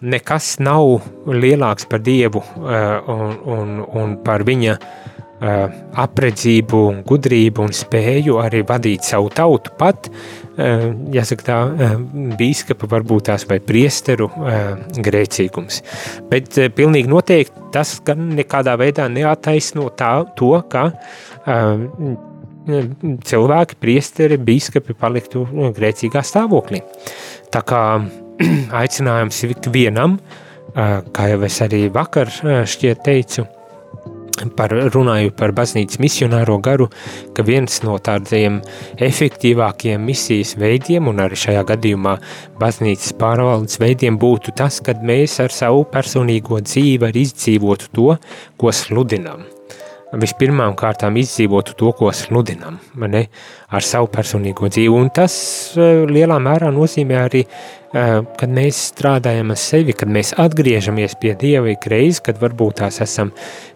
nekas 0.07 0.55
nav 0.61 1.01
lielāks 1.27 1.87
par 1.89 2.01
Dievu 2.05 2.43
un, 2.57 3.37
un, 3.57 3.77
un 3.97 4.17
par 4.25 4.45
viņa 4.47 4.77
uh, 4.77 5.06
apredzību, 5.37 6.79
gudrību 7.05 7.67
un 7.67 7.75
spēju 7.75 8.39
arī 8.41 8.63
vadīt 8.65 9.05
savu 9.05 9.29
tautu 9.29 9.75
pat 9.77 10.09
Eh, 10.57 10.87
jāsaka 11.13 11.43
tā, 11.45 11.55
eh, 11.77 11.91
bīskapa 12.33 12.87
varbūt 12.89 13.27
tās 13.29 13.43
vai 13.45 13.59
priesteru 13.61 14.25
eh, 14.41 14.71
grēcīgums. 15.05 15.83
Bet 16.31 16.57
pilnīgi 16.73 17.11
noteikti 17.11 17.67
tas 17.75 17.91
gan 18.05 18.31
nekādā 18.33 18.73
veidā 18.81 19.05
neataisno 19.11 19.91
tā, 19.93 20.25
to, 20.37 20.55
ka 20.71 20.89
cilvēki, 23.27 23.77
priesteri, 23.79 24.39
bīskapi 24.43 24.95
paliktu 24.99 25.45
grēcīgā 25.77 26.23
stāvoklī. 26.25 26.81
Tā 27.53 27.61
kā 27.63 27.83
aicinājums 28.81 29.43
ikvienam, 29.47 30.17
kā 30.73 31.29
jau 31.31 31.39
es 31.47 31.61
arī 31.63 31.85
vakar 31.93 32.33
šķiet 32.33 33.05
teicu, 33.05 33.45
par, 34.57 34.73
runāju 34.93 35.33
par 35.37 35.53
baznīcas 35.57 35.99
misionāro 36.03 36.59
garu, 36.63 36.89
ka 37.33 37.45
viens 37.47 37.81
no 37.85 37.97
tādiem 38.03 38.61
efektīvākiem 39.09 40.05
misijas 40.07 40.55
veidiem, 40.59 41.09
un 41.11 41.25
arī 41.25 41.39
šajā 41.39 41.65
gadījumā 41.73 42.17
baznīcas 42.61 43.13
pārvaldes 43.19 43.81
veidiem, 43.81 44.19
būtu 44.21 44.55
tas, 44.57 44.81
kad 44.85 45.03
mēs 45.03 45.39
ar 45.43 45.53
savu 45.53 45.85
personīgo 45.91 46.61
dzīvi 46.63 47.09
arī 47.09 47.27
izdzīvotu 47.27 47.93
to, 47.93 48.09
ko 48.57 48.73
sludinām. 48.73 49.56
Vispirmām 50.17 50.73
kārtām 50.77 51.17
izdzīvotu 51.21 51.75
to, 51.77 51.91
ko 51.97 52.09
sludinām, 52.15 52.79
ne, 53.05 53.27
ar 53.69 53.85
savu 53.85 54.09
personīgo 54.09 54.69
dzīvi, 54.71 54.93
un 54.93 55.11
tas 55.13 55.35
uh, 55.77 56.05
lielā 56.09 56.39
mērā 56.41 56.71
nozīmē 56.73 57.19
arī, 57.21 57.43
uh, 57.45 58.23
kad 58.39 58.53
mēs 58.53 58.79
strādājam 58.93 59.53
ar 59.53 59.61
sevi, 59.61 59.93
kad 59.97 60.09
mēs 60.09 60.33
atgriežamies 60.41 61.17
pie 61.21 61.35
Dieva 61.37 61.69
ik 61.73 61.85
reiz, 61.91 62.21
kad 62.25 62.41
varbūt 62.41 62.79
tās 62.81 62.97
esam 63.05 63.33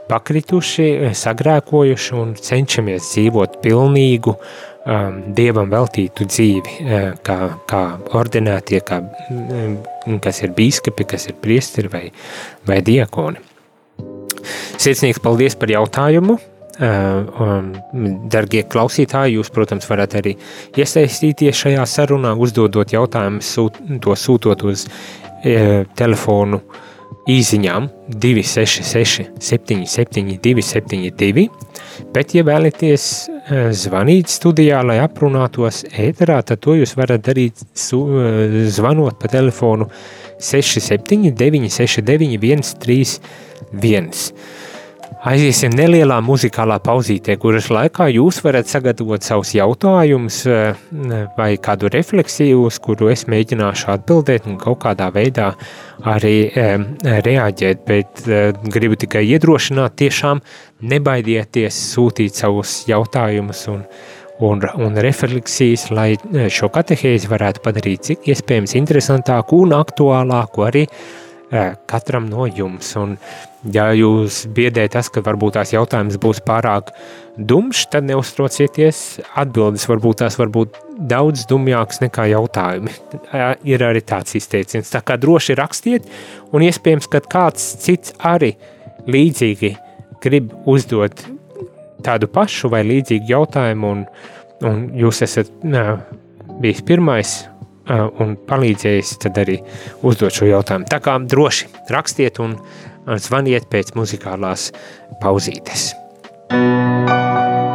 pakrituši, 0.09 1.13
sagrēkojuši 1.15 2.17
un 2.19 2.33
cenšamies 2.39 3.11
dzīvot 3.13 3.61
pilnīgu, 3.61 4.33
um, 4.33 5.21
dievam 5.37 5.69
veltītu 5.71 6.25
dzīvi, 6.25 6.75
kā, 7.27 7.37
kā 7.69 7.83
ordinētie, 8.17 8.81
kā, 8.87 9.01
kas 10.25 10.41
ir 10.41 10.57
bīskapi, 10.57 11.07
kas 11.13 11.29
ir 11.29 11.39
priesteri 11.43 11.93
vai, 11.93 12.05
vai 12.67 12.81
diakoni. 12.85 13.50
Sirsnīgs 14.81 15.21
paldies 15.23 15.57
par 15.59 15.73
jautājumu. 15.73 16.39
Dargie 18.31 18.63
klausītāji, 18.65 19.35
jūs, 19.37 19.51
protams, 19.53 19.85
varat 19.91 20.15
arī 20.17 20.37
iesaistīties 20.79 21.59
šajā 21.65 21.83
sarunā, 21.85 22.31
uzdodot 22.39 22.93
jautājumus, 22.95 23.51
to 24.01 24.15
sūtot 24.17 24.63
uz 24.65 24.87
telefonu 25.99 26.61
īsiņām 27.29 27.89
266 28.09 29.27
77 29.43 30.39
272, 30.41 31.43
bet, 32.15 32.33
ja 32.33 32.45
vēlaties 32.47 33.05
zvanīt 33.77 34.31
studijā, 34.31 34.79
lai 34.85 34.97
aprunātos 35.03 35.83
ēterā, 35.91 36.39
tad 36.47 36.63
to 36.63 36.79
jūs 36.79 36.95
varat 36.97 37.21
darīt 37.27 37.61
zvanot 37.75 39.19
pa 39.21 39.29
telefonu 39.29 39.91
67 40.41 41.35
969 41.37 43.19
131. 43.71 44.35
Aiziesim 45.21 45.75
nelielā 45.77 46.15
muzikālā 46.25 46.79
pauzītē, 46.81 47.35
kuras 47.37 47.67
laikā 47.69 48.07
jūs 48.09 48.39
varat 48.41 48.65
sagatavot 48.71 49.21
savus 49.21 49.51
jautājumus 49.53 50.39
eh, 50.49 50.79
vai 51.37 51.49
kādu 51.61 51.91
refleksiju, 51.93 52.63
uz 52.65 52.79
kuru 52.81 53.11
es 53.13 53.27
mēģināšu 53.29 53.91
atbildēt 53.93 54.47
un 54.49 54.57
kaut 54.61 54.79
kādā 54.81 55.11
veidā 55.13 55.51
arī 56.09 56.49
reaģēt, 57.27 57.83
bet 57.85 58.23
e, 58.25 58.39
gribu 58.73 58.97
tikai 58.97 59.21
iedrošināt 59.35 59.99
tiešām 60.01 60.41
nebaidieties 60.89 61.77
sūtīt 61.91 62.41
savus 62.41 62.79
jautājumus 62.89 63.67
un, 63.69 63.83
un, 64.41 64.65
un 64.81 64.97
refleksijas, 65.05 65.91
lai 65.93 66.15
šo 66.49 66.71
katehēzi 66.73 67.29
varētu 67.29 67.61
padarīt 67.61 68.09
cik 68.09 68.31
iespējams 68.33 68.73
interesantāku 68.81 69.61
un 69.67 69.77
aktuālāku 69.77 70.65
arī 70.65 70.87
katram 71.85 72.31
no 72.31 72.49
jums. 72.49 72.95
Un, 72.97 73.17
ja 73.69 73.89
jūs 73.93 74.45
biedē 74.55 74.87
tas, 74.91 75.09
ka 75.13 75.23
varbūt 75.25 75.57
tās 75.57 75.73
jautājums 75.73 76.17
būs 76.21 76.41
pārāk 76.45 76.91
dumšs, 77.37 77.87
tad 77.93 78.07
neuztraucieties. 78.09 79.21
Atbildes 79.37 79.87
varbūt 79.89 80.21
tās 80.23 80.37
var 80.39 80.51
būt 80.53 80.79
daudz 81.11 81.45
dumjākas 81.49 82.01
nekā 82.03 82.27
jautājumi. 82.33 82.95
Ir 83.71 83.85
arī 83.85 84.01
tāds 84.05 84.35
izteiciens. 84.37 84.91
Tā 84.93 85.03
kā 85.05 85.17
droši 85.21 85.57
rakstiet, 85.59 86.09
un 86.51 86.65
iespējams, 86.65 87.09
ka 87.11 87.21
kāds 87.21 87.67
cits 87.83 88.15
arī 88.17 88.55
līdzīgi 89.09 89.75
grib 90.21 90.51
uzdot 90.69 91.23
tādu 92.05 92.29
pašu 92.29 92.69
vai 92.73 92.81
līdzīgu 92.87 93.29
jautājumu, 93.29 93.93
un, 93.93 94.03
un 94.65 94.83
jūs 94.97 95.21
esat 95.25 95.49
nā, 95.65 95.85
bijis 96.61 96.81
pirmais, 96.85 97.33
un 97.91 98.35
palīdzējis 98.47 99.15
tad 99.23 99.39
arī 99.41 99.57
uzdot 100.07 100.33
šo 100.33 100.47
jautājumu. 100.49 100.87
Tā 100.89 101.01
kā 101.03 101.17
droši 101.19 101.69
rakstiet 101.91 102.39
un 102.43 102.55
zvaniet 103.07 103.67
pēc 103.71 103.95
muzikālās 103.97 104.69
pauzītes. 105.21 105.91
see 106.51 107.70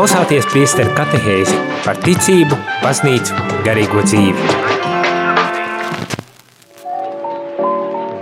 klausāties 0.00 0.46
priesteru 0.48 0.94
katehēzi 0.96 1.58
par 1.84 1.98
ticību, 2.00 2.56
baznīcu, 2.80 3.34
garīgo 3.66 4.00
dzīvi. 4.06 4.46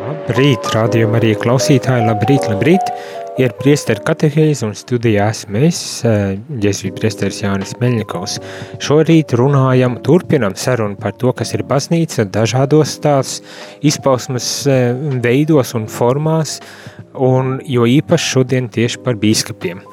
Labrīt, 0.09 0.67
rādījumā 0.75 1.21
arī 1.21 1.31
klausītāji, 1.39 2.09
labrīt, 2.09 2.49
labrīt. 2.51 2.91
Ir 3.39 3.55
priesteru 3.61 4.03
katehēzi 4.03 4.67
un 4.67 4.75
studijā 4.75 5.29
esmu 5.31 5.63
es, 5.69 6.03
eh, 6.03 6.35
Jēzus 6.51 6.91
priesteris 6.99 7.45
Jānis 7.45 7.77
Meļņikovs. 7.79 8.41
Šorīt 8.83 9.39
runājam, 9.39 10.01
turpinam 10.03 10.59
sarunu 10.59 10.99
par 10.99 11.13
to, 11.13 11.33
kas 11.33 11.55
ir 11.55 11.63
baznīca 11.63 12.27
dažādos 12.27 12.99
tās 12.99 13.39
izpausmes 13.81 14.67
eh, 14.67 14.95
veidos 15.23 15.77
un 15.79 15.87
formās, 15.87 16.59
un 17.15 17.61
jo 17.63 17.87
īpaši 17.87 18.35
šodien 18.35 18.69
tieši 18.69 19.05
par 19.05 19.15
bīskapiem. 19.15 19.85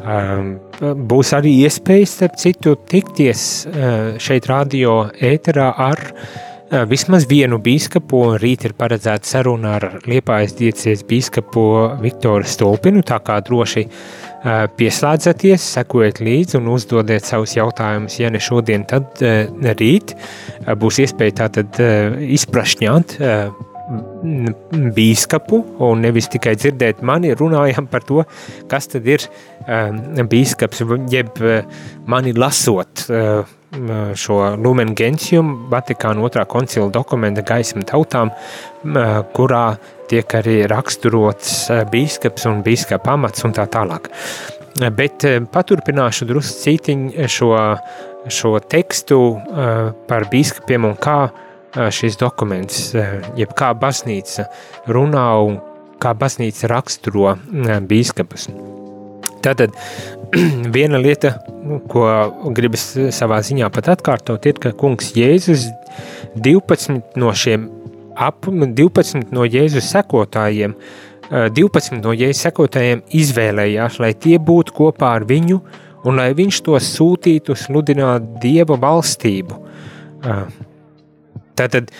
Ehm, 0.00 0.54
būs 0.80 1.34
arī 1.36 1.52
iespējas, 1.66 2.16
starp 2.16 2.38
citu, 2.40 2.76
tikties 2.88 3.42
eh, 3.68 3.98
šeit 4.22 4.48
radio 4.48 5.02
ēterā 5.12 5.68
ar 5.76 6.00
eh, 6.08 6.84
vismaz 6.88 7.26
vienu 7.30 7.60
bīskapu. 7.62 8.22
Rīt 8.40 8.64
ir 8.68 8.76
paredzēta 8.78 9.28
saruna 9.28 9.76
ar 9.78 9.88
Liepājas 10.08 10.56
diecies 10.58 11.04
bīskapu 11.08 11.64
Viktoru 12.00 12.48
Stolpinu, 12.48 13.04
tā 13.06 13.20
kā 13.26 13.40
droši 13.44 13.84
eh, 13.84 14.66
pieslēdzaties, 14.80 15.68
sekojiet 15.76 16.22
līdzi 16.24 16.60
un 16.60 16.70
uzdodiet 16.72 17.28
savus 17.28 17.58
jautājumus, 17.58 18.20
ja 18.22 18.32
ne 18.32 18.40
šodien, 18.40 18.86
tad 18.88 19.20
rīt. 19.80 20.16
Būs 20.80 21.02
iespēja 21.04 21.42
tātad 21.44 21.82
izprašņāt 22.40 23.18
bīskapu, 24.94 25.60
un 25.82 26.04
nevis 26.04 26.28
tikai 26.30 26.54
dzirdēt 26.58 27.02
mani, 27.06 27.32
runājam 27.36 27.88
par 27.90 28.04
to, 28.06 28.22
kas 28.70 28.88
tad 28.92 29.08
ir 29.10 29.24
um, 29.66 30.26
bīskaps, 30.30 30.84
jeb 31.10 31.40
uh, 31.42 31.64
mani 32.10 32.34
lasot 32.36 33.06
uh, 33.10 33.42
šo 34.18 34.38
Lumen 34.58 34.94
Gentium, 34.98 35.52
Vatikāna 35.70 36.22
otrā 36.26 36.46
koncila 36.50 36.90
dokumenta 36.94 37.44
gaisma 37.46 37.84
tautām, 37.86 38.32
uh, 38.32 39.20
kurā 39.34 39.64
tiek 40.10 40.38
arī 40.38 40.62
raksturots 40.70 41.68
bīskaps 41.90 42.48
un 42.50 42.64
bīskapa 42.66 43.14
amats 43.14 43.46
un 43.46 43.54
tā 43.54 43.66
tālāk. 43.70 44.10
Bet 44.94 45.22
paturpināšu 45.50 46.26
drusku 46.30 46.64
cītiņu 46.64 47.28
šo, 47.30 47.52
šo 48.30 48.52
tekstu 48.70 49.18
par 50.08 50.26
bīskapiem 50.30 50.86
un 50.88 50.94
kā 50.98 51.16
uh, 51.26 51.46
šis 51.74 52.18
dokuments, 52.20 52.90
jeb 53.38 53.54
kā 53.58 53.72
baznīca 53.78 54.48
runā 54.90 55.26
un 55.46 55.60
kā 56.00 56.14
baznīca 56.16 56.70
raksturo 56.70 57.34
bīskapus. 57.90 58.48
Tātad 59.44 59.76
viena 60.76 61.00
lieta, 61.00 61.36
ko 61.90 62.06
gribas 62.56 62.90
savā 63.14 63.40
ziņā 63.44 63.70
pat 63.72 63.92
atkārtot, 63.94 64.48
ir, 64.50 64.58
ka 64.60 64.72
kungs 64.76 65.12
Jēzus 65.16 65.68
12 66.36 67.20
no 67.20 67.32
šiem 67.36 67.68
ap 68.20 68.48
12 68.50 69.30
no 69.32 69.46
Jēzus 69.48 69.88
sekotājiem, 69.94 70.74
12 71.30 72.00
no 72.02 72.12
Jēzus 72.16 72.42
sekotājiem 72.48 73.04
izvēlējās, 73.16 74.00
lai 74.02 74.12
tie 74.18 74.36
būtu 74.42 74.74
kopā 74.76 75.14
ar 75.20 75.28
viņu 75.28 75.60
un 76.04 76.18
lai 76.20 76.32
viņš 76.36 76.62
tos 76.66 76.88
sūtītu 76.96 77.56
sludināt 77.56 78.26
Dieva 78.42 78.76
valstību. 78.80 79.60
Tātad 81.58 81.90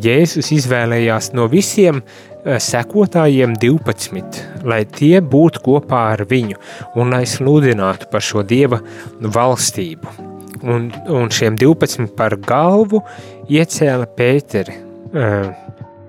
Jēzus 0.00 0.48
izvēlējās 0.56 1.34
no 1.36 1.44
visiem 1.52 2.00
sekotājiem 2.40 3.52
12, 3.60 4.38
lai 4.64 4.84
tie 4.88 5.20
būtu 5.20 5.60
kopā 5.66 6.04
ar 6.14 6.24
viņu 6.30 6.56
un 6.96 7.12
lai 7.12 7.26
sludinātu 7.28 8.08
par 8.12 8.24
šo 8.24 8.42
dieva 8.42 8.80
valstību. 9.20 10.14
Un, 10.60 10.88
un 11.08 11.28
šiem 11.32 11.56
12 11.60 12.08
par 12.16 12.36
galvu 12.36 13.02
iecēla 13.48 14.08
Pēteri, 14.16 14.76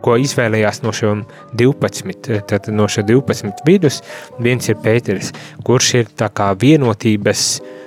ko 0.01 0.15
izvēlējās 0.19 0.81
no 0.83 0.95
šiem 0.95 1.25
12, 1.59 2.31
tad 2.47 2.71
no 2.71 2.87
šiem 2.87 3.07
12 3.11 3.67
vidus, 3.67 3.99
viens 4.39 4.71
ir 4.71 4.79
Pēteris, 4.83 5.31
kurš 5.67 5.93
ir 5.99 6.11
tā 6.19 6.31
kā 6.35 6.51
vienotības 6.59 7.45
uh, 7.59 7.77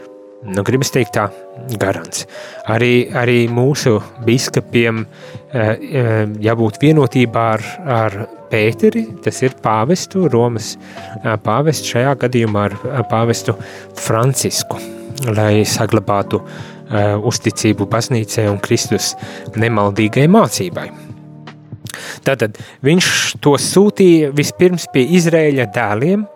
nu, 0.45 0.63
gribas 0.65 0.93
teikt, 0.93 1.17
tā 1.17 1.29
garants. 1.81 2.25
Arī, 2.71 3.09
arī 3.17 3.45
mūsu 3.53 3.97
biskupiem 4.27 5.05
eh, 5.05 5.61
eh, 5.61 6.13
jābūt 6.45 6.81
vienotībā 6.83 7.45
ar, 7.57 7.67
ar 7.99 8.19
Pēteri, 8.55 9.07
tas 9.25 9.41
ir 9.43 9.57
pāvestu, 9.63 10.29
Romas 10.31 10.75
eh, 10.77 11.35
pāvestu, 11.43 11.95
šajā 11.95 12.15
gadījumā 12.27 12.67
ar 12.69 13.07
pāvestu 13.11 13.57
Francisku, 14.05 14.81
lai 15.33 15.65
saglabātu 15.69 16.43
uzticību 17.25 17.87
baznīcai 17.91 18.45
un 18.51 18.59
Kristus 18.63 19.15
nemaldīgai 19.57 20.27
mācībai. 20.31 20.85
Tātad 22.27 22.61
viņš 22.85 23.09
to 23.43 23.55
sūtīja 23.59 24.29
vispirms 24.37 24.85
pie 24.93 25.07
Izraēļa 25.17 25.67
dēliem, 25.75 26.27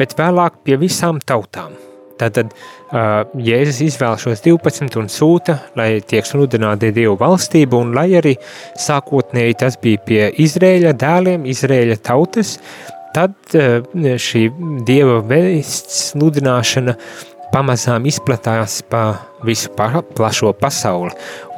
bet 0.00 0.16
vēlāk 0.18 0.62
pie 0.64 0.80
visām 0.80 1.20
tautām– 1.28 1.76
Tātad 2.18 2.52
uh, 2.52 3.24
Jēzus 3.38 3.80
izvēl 3.86 4.18
šos 4.20 4.42
12 4.44 4.98
un 5.00 5.08
sūta, 5.12 5.58
lai 5.78 5.90
tiek 6.00 6.26
sludināti 6.26 6.92
Dievu 6.96 7.16
valstību, 7.20 7.82
un 7.84 7.94
lai 7.96 8.10
arī 8.18 8.34
sākotnēji 8.78 9.58
tas 9.62 9.78
bija 9.82 10.02
pie 10.06 10.22
Izrēļa 10.44 10.94
dēliem, 10.98 11.46
Izrēļa 11.48 11.98
tautas, 12.08 12.56
tad 13.16 13.34
uh, 13.54 13.80
šī 14.28 14.48
Dieva 14.88 15.20
vēsts 15.26 16.12
sludināšana 16.12 16.98
pamazām 17.52 18.06
izplatās 18.08 18.80
pa 18.90 19.02
visu 19.46 19.70
plašo 20.16 20.52
pasauli, 20.58 21.12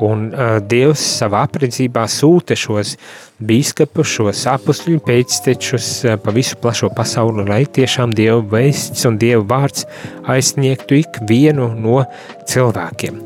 un 0.05 0.29
uh, 0.31 0.59
Dievs 0.61 1.03
savā 1.20 1.44
apredzībā 1.48 2.05
sūta 2.11 2.57
šos 2.59 2.96
bīskapus, 3.40 4.12
šos 4.18 4.44
apustļu 4.53 5.00
pēctečus 5.07 5.88
uh, 6.05 6.18
pa 6.20 6.35
visu 6.37 6.59
plašo 6.61 6.90
pasauli, 6.96 7.46
lai 7.48 7.62
tiešām 7.64 8.12
Dieva 8.16 8.42
vēsts 8.53 9.07
un 9.09 9.18
Dieva 9.20 9.42
vārds 9.55 9.87
aizsniegtu 10.31 11.00
ik 11.00 11.20
vienu 11.29 11.70
no 11.74 12.05
cilvēkiem. 12.50 13.20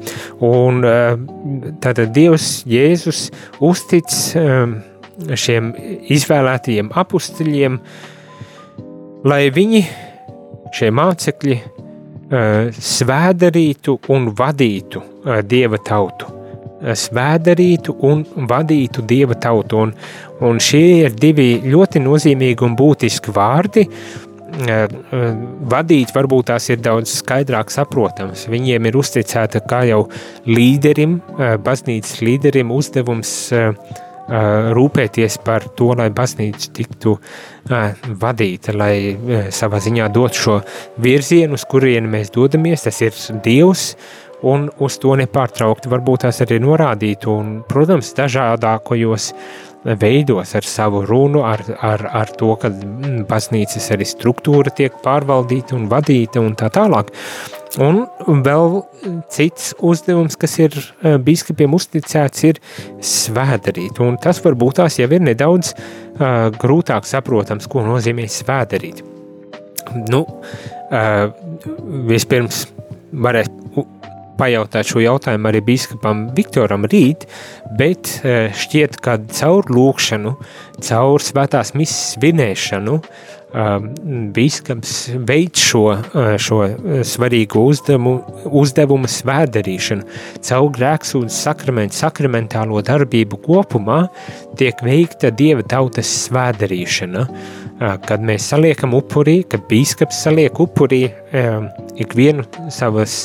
Un 0.47 0.83
uh, 0.87 1.19
tātad 1.83 2.15
Dievs 2.15 2.63
Jēzus 2.71 3.29
uztic 3.65 4.11
um, 4.39 4.79
šiem 5.35 5.75
izvēlētajiem 6.15 6.91
apustļiem, 6.95 7.79
lai 9.25 9.45
viņi, 9.55 9.87
šie 10.75 10.91
mācekļi, 10.95 11.61
svēdarītu 12.31 13.99
un 14.15 14.31
vadītu 14.37 15.03
eh, 15.03 15.43
dieva 15.45 15.79
tautu. 15.79 16.31
Eh, 16.83 16.95
svēdarītu 16.97 17.97
un 18.09 18.25
vadītu 18.49 19.05
dieva 19.07 19.35
tautu. 19.35 19.83
Un, 19.85 19.95
un 20.41 20.61
šie 20.61 21.05
ir 21.05 21.17
divi 21.19 21.61
ļoti 21.65 22.03
nozīmīgi 22.05 22.65
un 22.65 22.77
būtiski 22.77 23.35
vārdi. 23.35 23.89
Vadīt 24.55 26.13
varbūt 26.15 26.47
tās 26.47 26.69
ir 26.71 26.79
daudz 26.79 27.11
skaidrāk 27.19 27.73
saprotams. 27.75 28.45
Viņiem 28.47 28.87
ir 28.87 28.99
uzticēta 29.01 29.59
kā 29.67 29.81
jau 29.89 30.05
līderim, 30.47 31.17
baznīcas 31.67 32.21
līderim 32.23 32.71
uzdevums 32.71 33.33
rūpēties 34.29 35.39
par 35.45 35.67
to, 35.77 35.91
lai 35.99 36.09
baznīca 36.15 36.71
tiktu 36.79 37.17
vadīta, 38.21 38.73
lai 38.77 39.49
savā 39.53 39.81
ziņā 39.85 40.09
dot 40.15 40.39
šo 40.39 40.61
virzienu, 41.05 41.59
uz 41.59 41.67
kurienu 41.69 42.09
mēs 42.13 42.33
dodamies, 42.35 42.87
tas 42.87 43.03
ir 43.05 43.13
Dievs, 43.45 43.93
un 44.45 44.69
uz 44.85 44.97
to 45.01 45.15
nepārtraukti 45.21 45.93
varbūt 45.93 46.25
tās 46.27 46.41
arī 46.45 46.61
norādīt, 46.63 47.29
un, 47.31 47.61
protams, 47.69 48.13
dažādākajos 48.17 49.31
veidos 50.01 50.55
ar 50.57 50.65
savu 50.65 51.03
runu, 51.05 51.43
ar, 51.45 51.61
ar, 51.85 52.07
ar 52.23 52.33
to, 52.39 52.55
ka 52.61 52.71
baznīcas 53.29 53.91
arī 53.93 54.09
struktūra 54.09 54.73
tiek 54.73 54.97
pārvaldīta 55.05 55.77
un 55.77 55.89
vadīta 55.93 56.41
un 56.41 56.57
tā 56.57 56.71
tālāk. 56.73 57.13
Un 57.83 58.05
vēl 58.45 58.77
cits 59.33 59.73
uzdevums, 59.83 60.37
kas 60.39 60.55
ir 60.63 60.77
e, 60.77 61.17
biskupiem 61.23 61.75
uzticēts, 61.75 62.45
ir 62.47 62.61
svētdarīt. 63.03 63.99
Un 64.05 64.19
tas 64.23 64.39
varbūt 64.45 64.79
tās 64.79 65.01
jau 65.01 65.09
ir 65.11 65.25
nedaudz 65.25 65.73
uh, 65.75 66.53
grūtāk 66.61 67.07
saprotams, 67.09 67.67
ko 67.71 67.83
nozīmē 67.87 68.29
svētdarīt. 68.31 69.03
Nu, 70.11 70.23
uh, 70.23 71.27
vispirms 72.09 72.65
varēs 73.11 73.51
pajautāt 74.39 74.89
šo 74.91 75.03
jautājumu 75.03 75.51
arī 75.51 75.61
biskupam 75.67 76.25
Viktoram 76.35 76.87
rīt, 76.91 77.27
bet 77.79 78.21
uh, 78.23 78.55
šķiet, 78.55 79.01
ka 79.03 79.19
caur 79.35 79.67
lūkšanu, 79.71 80.37
caur 80.87 81.27
svētās 81.27 81.75
misijas 81.75 82.15
svinēšanu, 82.15 83.01
uh, 83.03 83.34
Bīskaps 83.55 84.95
veids 85.29 85.63
šo, 85.63 85.85
šo 86.43 86.61
svarīgu 87.07 87.61
uzdevumu, 87.71 88.15
uzdevumu 88.51 89.11
svētdarīšanu. 89.11 90.07
Caur 90.43 90.73
grēksūdzes 90.75 91.39
sakramentu, 91.47 91.95
sakramentālo 92.01 92.83
darbību 92.83 93.39
kopumā 93.45 94.01
tiek 94.59 94.83
veikta 94.83 95.31
Dieva 95.31 95.63
tautas 95.63 96.11
svētdarīšana. 96.25 97.29
kad 98.07 98.23
mēs 98.23 98.47
saliekam 98.53 98.95
upurī, 98.95 99.43
kad 99.49 99.65
bīskaps 99.71 100.23
saliek 100.27 100.61
upurī 100.63 101.09
ikvienu 101.99 102.45
savas 102.71 103.25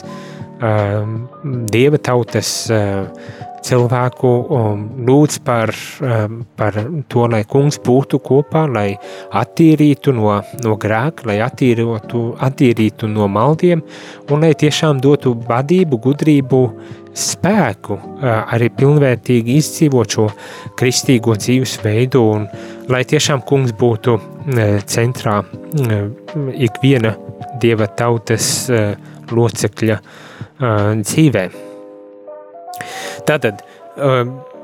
dieva 1.71 1.99
tautas 2.03 2.49
cilvēku 3.65 4.31
lūdz 5.07 5.39
par, 5.45 5.73
par 6.59 6.79
to, 7.11 7.25
lai 7.31 7.43
kungs 7.49 7.79
būtu 7.85 8.21
kopā, 8.23 8.65
lai 8.71 8.87
attīrītu 9.41 10.13
no, 10.15 10.39
no 10.63 10.77
grēka, 10.79 11.27
lai 11.29 11.39
attīrītu, 11.45 12.23
attīrītu 12.47 13.09
no 13.11 13.27
maldiem 13.31 13.83
un 14.29 14.45
lai 14.45 14.53
tiešām 14.57 15.01
dotu 15.03 15.35
vadību, 15.49 16.01
gudrību, 16.07 16.63
spēku 17.19 17.97
arī 18.23 18.69
pilnvērtīgi 18.77 19.55
izdzīvot 19.59 20.15
šo 20.15 20.27
kristīgo 20.79 21.35
dzīvesveidu 21.39 22.21
un 22.35 22.45
lai 22.91 23.03
tiešām 23.09 23.43
kungs 23.49 23.73
būtu 23.79 24.17
centrā 24.89 25.39
ikviena 26.69 27.15
dieva 27.61 27.89
tautas 27.99 28.69
locekļa 29.29 29.97
dzīvē. 31.03 31.49
Tātad 33.29 33.61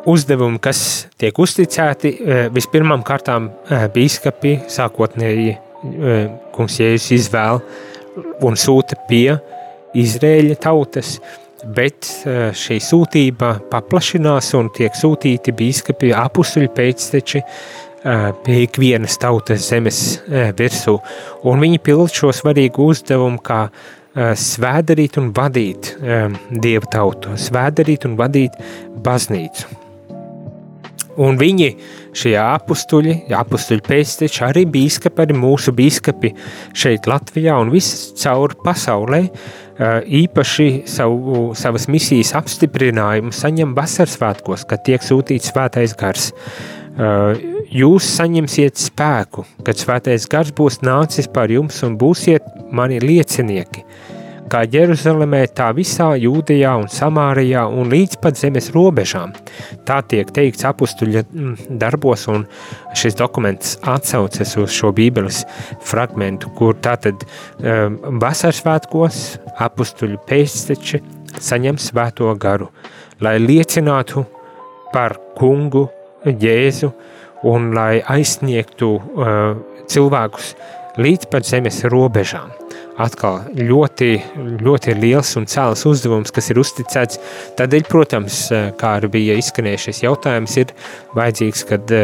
uzdevumi, 0.10 0.58
kas 0.62 0.80
tiek 1.21 1.38
uzticēti, 1.38 2.15
vispirmām 2.56 3.04
kārtām 3.06 3.51
bīskapi 3.93 4.56
sākotnēji 4.73 5.56
kungs 6.56 6.80
Jēzus 6.82 7.12
izvēl 7.19 7.62
un 8.45 8.58
sūta 8.58 8.97
pie 9.10 9.36
Izrēļa 9.95 10.58
tautas, 10.60 11.19
bet 11.75 12.10
šī 12.58 12.80
sūtība 12.84 13.51
paplašinās 13.71 14.49
un 14.58 14.71
tiek 14.75 14.97
sūtīti 14.97 15.54
bīskapi 15.56 16.10
apustuļi 16.17 16.71
pēcteči 16.75 17.43
pie 18.45 18.58
ikvienas 18.65 19.15
tautas 19.21 19.69
zemes 19.69 20.01
virsū, 20.58 20.97
un 21.45 21.62
viņi 21.63 21.82
pild 21.86 22.13
šo 22.13 22.34
svarīgu 22.36 22.89
uzdevumu 22.91 23.41
kā 23.45 23.67
svēdarīt 24.15 25.19
un 25.21 25.32
vadīt 25.36 25.95
dievu 26.51 26.91
tautu, 26.91 27.36
svēdarīt 27.39 28.08
un 28.08 28.15
vadīt 28.19 28.56
baznīcu. 29.06 29.82
Un 31.15 31.38
viņi, 31.39 31.69
šie 32.15 32.34
apstuļi, 32.41 33.13
apstuļu 33.36 33.84
pēcteči, 33.88 34.41
arī 34.43 34.65
bīskapi, 34.67 35.21
arī 35.23 35.38
mūsu 35.39 35.71
bīskapi 35.75 36.34
šeit 36.75 37.08
Latvijā 37.08 37.56
un 37.62 37.71
viscaur 37.71 38.58
pasaulē, 38.65 39.21
īpaši 40.19 40.67
savu, 40.91 41.54
savas 41.56 41.88
misijas 41.91 42.34
apstiprinājumu 42.39 43.32
saņem 43.36 43.75
vasaras 43.78 44.17
svētkos, 44.19 44.67
kad 44.67 44.84
tiek 44.88 45.04
sūtīts 45.04 45.54
svētais 45.54 45.95
gars. 45.99 46.34
Jūs 46.95 48.08
saņemsiet 48.15 48.79
spēku, 48.79 49.43
kad 49.67 49.79
svētais 49.79 50.27
gars 50.31 50.53
būs 50.55 50.79
nācis 50.86 51.27
par 51.27 51.51
jums 51.51 51.81
un 51.84 51.97
būsiet 51.99 52.45
mani 52.71 53.01
liecinieki 53.03 53.84
kā 54.51 54.62
Jeruzalemē, 54.69 55.41
tā 55.58 55.69
visā 55.75 56.12
Jūdejā 56.19 56.75
un 56.79 56.88
Samārijā 56.91 57.65
un 57.67 57.89
līdz 57.91 58.19
pat 58.21 58.38
zemes 58.39 58.69
robežām. 58.75 59.34
Tā 59.88 60.01
tiek 60.10 60.29
teikts 60.36 60.65
apustuļa 60.69 61.25
mm, 61.25 61.55
darbos, 61.81 62.27
un 62.31 62.45
šis 62.97 63.17
dokuments 63.19 63.75
atsaucas 63.95 64.55
uz 64.62 64.71
šo 64.75 64.93
bībeles 64.95 65.43
fragmentu, 65.86 66.51
kur 66.58 66.77
tātad 66.77 67.25
um, 67.25 67.99
vasaras 68.21 68.62
svētkos 68.62 69.23
apustuļu 69.65 70.21
pēcteči 70.29 71.01
saņem 71.41 71.81
svēto 71.81 72.31
garu, 72.39 72.69
lai 73.23 73.38
liecinātu 73.41 74.25
par 74.93 75.17
kungu 75.36 75.88
Jēzu 76.26 76.92
un 77.46 77.72
lai 77.76 78.00
aizsniegtu 78.02 78.92
uh, 78.98 79.56
cilvēkus 79.92 80.54
līdz 81.02 81.30
pat 81.32 81.48
zemes 81.48 81.84
robežām 81.92 82.54
atkal 83.02 83.42
ļoti, 83.56 84.10
ļoti 84.64 84.96
liels 85.00 85.34
un 85.40 85.48
cēls 85.52 85.84
uzdevums, 85.90 86.32
kas 86.36 86.50
ir 86.52 86.60
uzticēts. 86.62 87.20
Tādēļ, 87.60 87.88
protams, 87.90 88.46
kā 88.80 88.96
arī 89.00 89.12
bija 89.18 89.38
izskanējušies 89.42 90.04
jautājums, 90.06 90.56
ir 90.62 90.72
vajadzīgs, 91.18 91.66
kad 91.72 91.96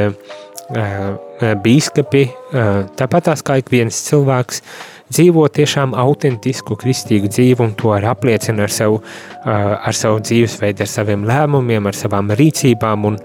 bīskapi, 1.64 2.26
tāpat 3.00 3.30
tās 3.30 3.44
kā 3.48 3.60
ik 3.62 3.72
viens 3.72 4.04
cilvēks, 4.08 4.62
dzīvo 5.12 5.46
tiešām 5.54 5.96
autentisku 5.98 6.78
kristīgu 6.80 7.32
dzīvi 7.32 7.66
un 7.66 7.74
to 7.80 7.94
arī 7.96 8.10
apliecina 8.12 8.66
ar 8.68 8.74
savu, 8.74 9.02
ar 9.46 9.98
savu 9.98 10.22
dzīvesveidu, 10.24 10.86
ar 10.86 10.92
saviem 10.92 11.26
lēmumiem, 11.28 11.88
ar 11.88 11.98
savām 11.98 12.32
rīcībām 12.40 13.10
un, 13.12 13.18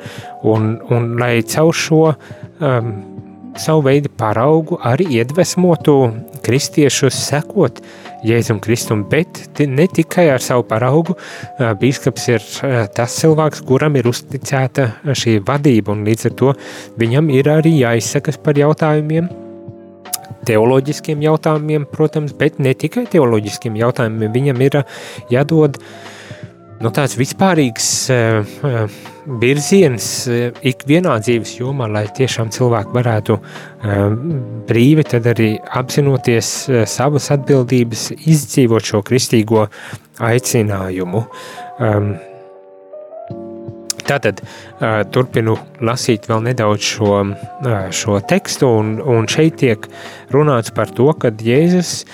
un, 0.44 0.72
un 0.92 1.12
lai 1.20 1.34
caur 1.46 1.74
šo 1.76 2.02
um, 2.12 2.96
savu 3.58 3.86
veidu 3.86 4.10
paraugu 4.16 4.78
arī 4.84 5.06
iedvesmotu 5.20 5.96
kristiešus 6.44 7.16
sekot 7.28 7.80
Jēzum 8.26 8.58
Kristum, 8.64 9.04
bet 9.10 9.60
ne 9.60 9.86
tikai 9.86 10.26
ar 10.32 10.42
savu 10.42 10.64
paraugu. 10.66 11.14
Bīskaps 11.80 12.28
ir 12.32 12.46
tas 12.96 13.16
cilvēks, 13.20 13.62
kuram 13.68 13.98
ir 14.00 14.08
uzticēta 14.10 14.88
šī 15.06 15.38
vadība, 15.46 15.94
un 15.94 16.06
līdz 16.08 16.30
ar 16.30 16.36
to 16.40 16.54
viņam 16.98 17.30
ir 17.34 17.50
arī 17.52 17.76
jāizsakas 17.82 18.40
par 18.42 18.58
jautājumiem, 18.58 19.28
teoloģiskiem 20.46 21.24
jautājumiem, 21.24 21.88
protams, 21.92 22.36
bet 22.36 22.60
ne 22.62 22.74
tikai 22.78 23.06
teoloģiskiem 23.12 23.76
jautājumiem. 23.82 24.32
Viņam 24.36 24.64
ir 24.66 24.80
jādod 25.32 25.80
nu, 26.80 26.92
tāds 26.94 27.18
vispārīgs 27.18 27.90
virziens 29.26 30.06
eh, 30.30 30.54
ikvienā 30.70 31.16
dzīves 31.22 31.56
jomā, 31.58 31.88
lai 31.90 32.04
tiešām 32.14 32.50
cilvēki 32.54 32.94
varētu 32.94 33.36
eh, 33.36 33.98
brīvi 34.68 35.06
tad 35.10 35.26
arī 35.32 35.50
apzinoties 35.80 36.52
eh, 36.70 36.84
savas 36.90 37.30
atbildības, 37.34 38.08
izdzīvot 38.16 38.92
šo 38.92 39.02
kristīgo 39.06 39.66
aicinājumu. 40.22 41.26
Um, 41.76 42.14
Tātad 44.06 44.40
uh, 44.42 45.02
turpinu 45.10 45.56
lasīt 45.84 46.28
vēl 46.30 46.44
nedaudz 46.46 46.84
šo, 46.94 47.16
uh, 47.26 47.88
šo 47.90 48.20
tekstu, 48.30 48.68
un, 48.80 48.94
un 49.02 49.26
šeit 49.30 49.58
tiek 49.62 49.88
runāts 50.34 50.72
par 50.74 50.92
to, 50.94 51.08
ka 51.18 51.32
Jēzus 51.34 52.04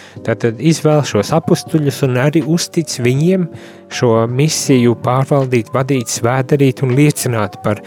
izvēl 0.73 1.05
šos 1.09 1.33
apstuļus 1.37 2.03
un 2.09 2.19
arī 2.23 2.45
uztic 2.49 2.97
viņiem 3.05 3.47
šo 3.93 4.13
misiju 4.31 4.97
pārvaldīt, 5.05 5.73
vadīt, 5.75 6.09
svētdarīt 6.09 6.83
un 6.87 6.95
liecināt 6.97 7.61
par 7.65 7.83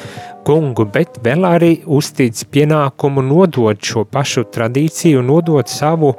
kungu, 0.46 0.86
bet 0.86 1.18
vēl 1.26 1.48
arī 1.50 1.72
uztic 1.86 2.46
pienākumu 2.54 3.24
nodot 3.26 3.82
šo 3.82 4.06
pašu 4.06 4.46
tradīciju, 4.54 5.24
nodot 5.26 5.72
savu 5.72 6.14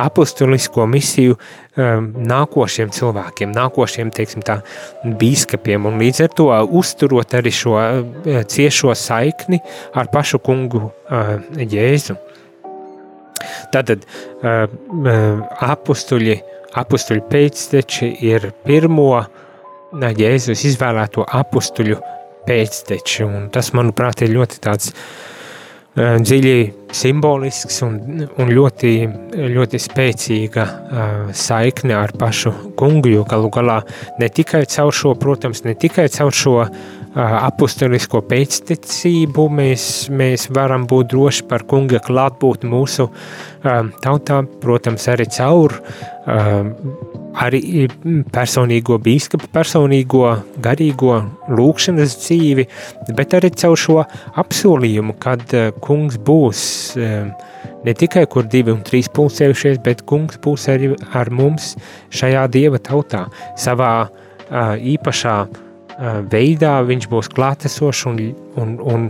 apustulisko 0.00 0.86
misiju 0.90 1.36
um, 1.36 2.08
nākošiem 2.28 2.92
cilvēkiem, 2.94 3.52
nākošiem, 3.56 4.12
teiksim 4.14 4.44
tā, 4.46 4.60
bīskapiem, 5.20 5.88
un 5.88 5.98
līdz 6.02 6.22
ar 6.26 6.34
to 6.38 6.48
uzturot 6.80 7.36
arī 7.38 7.52
šo 7.54 7.76
uh, 7.76 8.40
ciešo 8.48 8.94
saikni 8.98 9.60
ar 9.96 10.10
pašu 10.12 10.40
kungu 10.44 10.86
uh, 10.88 11.36
Jēzu. 11.56 12.18
Tātad 13.74 14.04
uh, 14.06 14.66
uh 14.66 15.44
apustuļi, 15.66 16.40
apustuļu 16.76 17.24
pēcteči 17.30 18.12
ir 18.28 18.50
pirmo 18.66 19.12
uh, 19.20 20.10
Jēzus 20.16 20.66
izvēlēto 20.72 21.24
apustuļu 21.24 22.00
pēcteči, 22.46 23.24
un 23.26 23.48
tas, 23.54 23.72
manuprāt, 23.74 24.22
ir 24.22 24.36
ļoti 24.36 24.60
tāds 24.62 24.92
uh, 24.92 25.35
dziļi 25.96 26.56
simbolisks 26.92 27.80
un, 27.86 27.96
un 28.36 28.50
ļoti, 28.52 28.92
ļoti 29.52 29.80
spēcīga 29.80 30.64
uh, 30.66 31.32
saikne 31.36 31.96
ar 31.96 32.12
pašu 32.18 32.52
kungu, 32.78 33.10
jo 33.14 33.24
galu 33.28 33.50
galā 33.52 33.80
ne 34.20 34.28
tikai 34.28 34.66
caur 34.70 34.92
šo, 34.94 35.14
protams, 35.20 35.64
ne 35.64 35.72
tikai 35.78 36.06
caur 36.12 36.36
šo 36.36 36.54
uh, 36.60 36.70
apustolisko 37.16 38.20
pēcticību 38.28 39.48
mēs, 39.56 39.86
mēs 40.12 40.50
varam 40.52 40.84
būt 40.90 41.12
droši 41.14 41.46
par 41.48 41.64
kunga 41.68 42.02
klātbūtni 42.04 42.70
mūsu 42.72 43.08
uh, 43.08 43.88
tautā, 44.04 44.42
protams, 44.62 45.08
arī 45.12 45.28
caur 45.32 45.78
uh, 45.80 47.24
arī 47.44 47.86
personīgo 48.32 48.98
bīskapa, 49.02 49.50
personīgo 49.52 50.24
garīgo 50.64 51.18
lūkšanas 51.52 52.16
dzīvi, 52.22 52.66
bet 53.16 53.36
arī 53.36 53.52
caur 53.60 53.76
šo 53.80 53.98
apsolījumu, 54.42 55.16
kad 55.22 55.44
uh, 55.56 55.68
kungs 55.84 56.16
būs 56.16 56.62
uh, 57.00 57.28
ne 57.86 57.94
tikai 57.94 58.26
kur 58.30 58.46
divi 58.50 58.72
un 58.74 58.82
trīs 58.86 59.08
pulcējušies, 59.14 59.80
bet 59.84 60.04
kungs 60.08 60.40
būs 60.42 60.68
arī 60.72 60.94
ar 61.14 61.30
mums 61.30 61.74
šajā 62.14 62.46
dieva 62.54 62.80
tautā, 62.82 63.26
savā 63.60 64.08
īpašā 64.94 65.36
veidā 66.30 66.76
viņš 66.86 67.08
būs 67.10 67.30
klātesošs 67.34 68.04
un, 68.10 68.20
un, 68.60 68.74
un, 68.92 69.06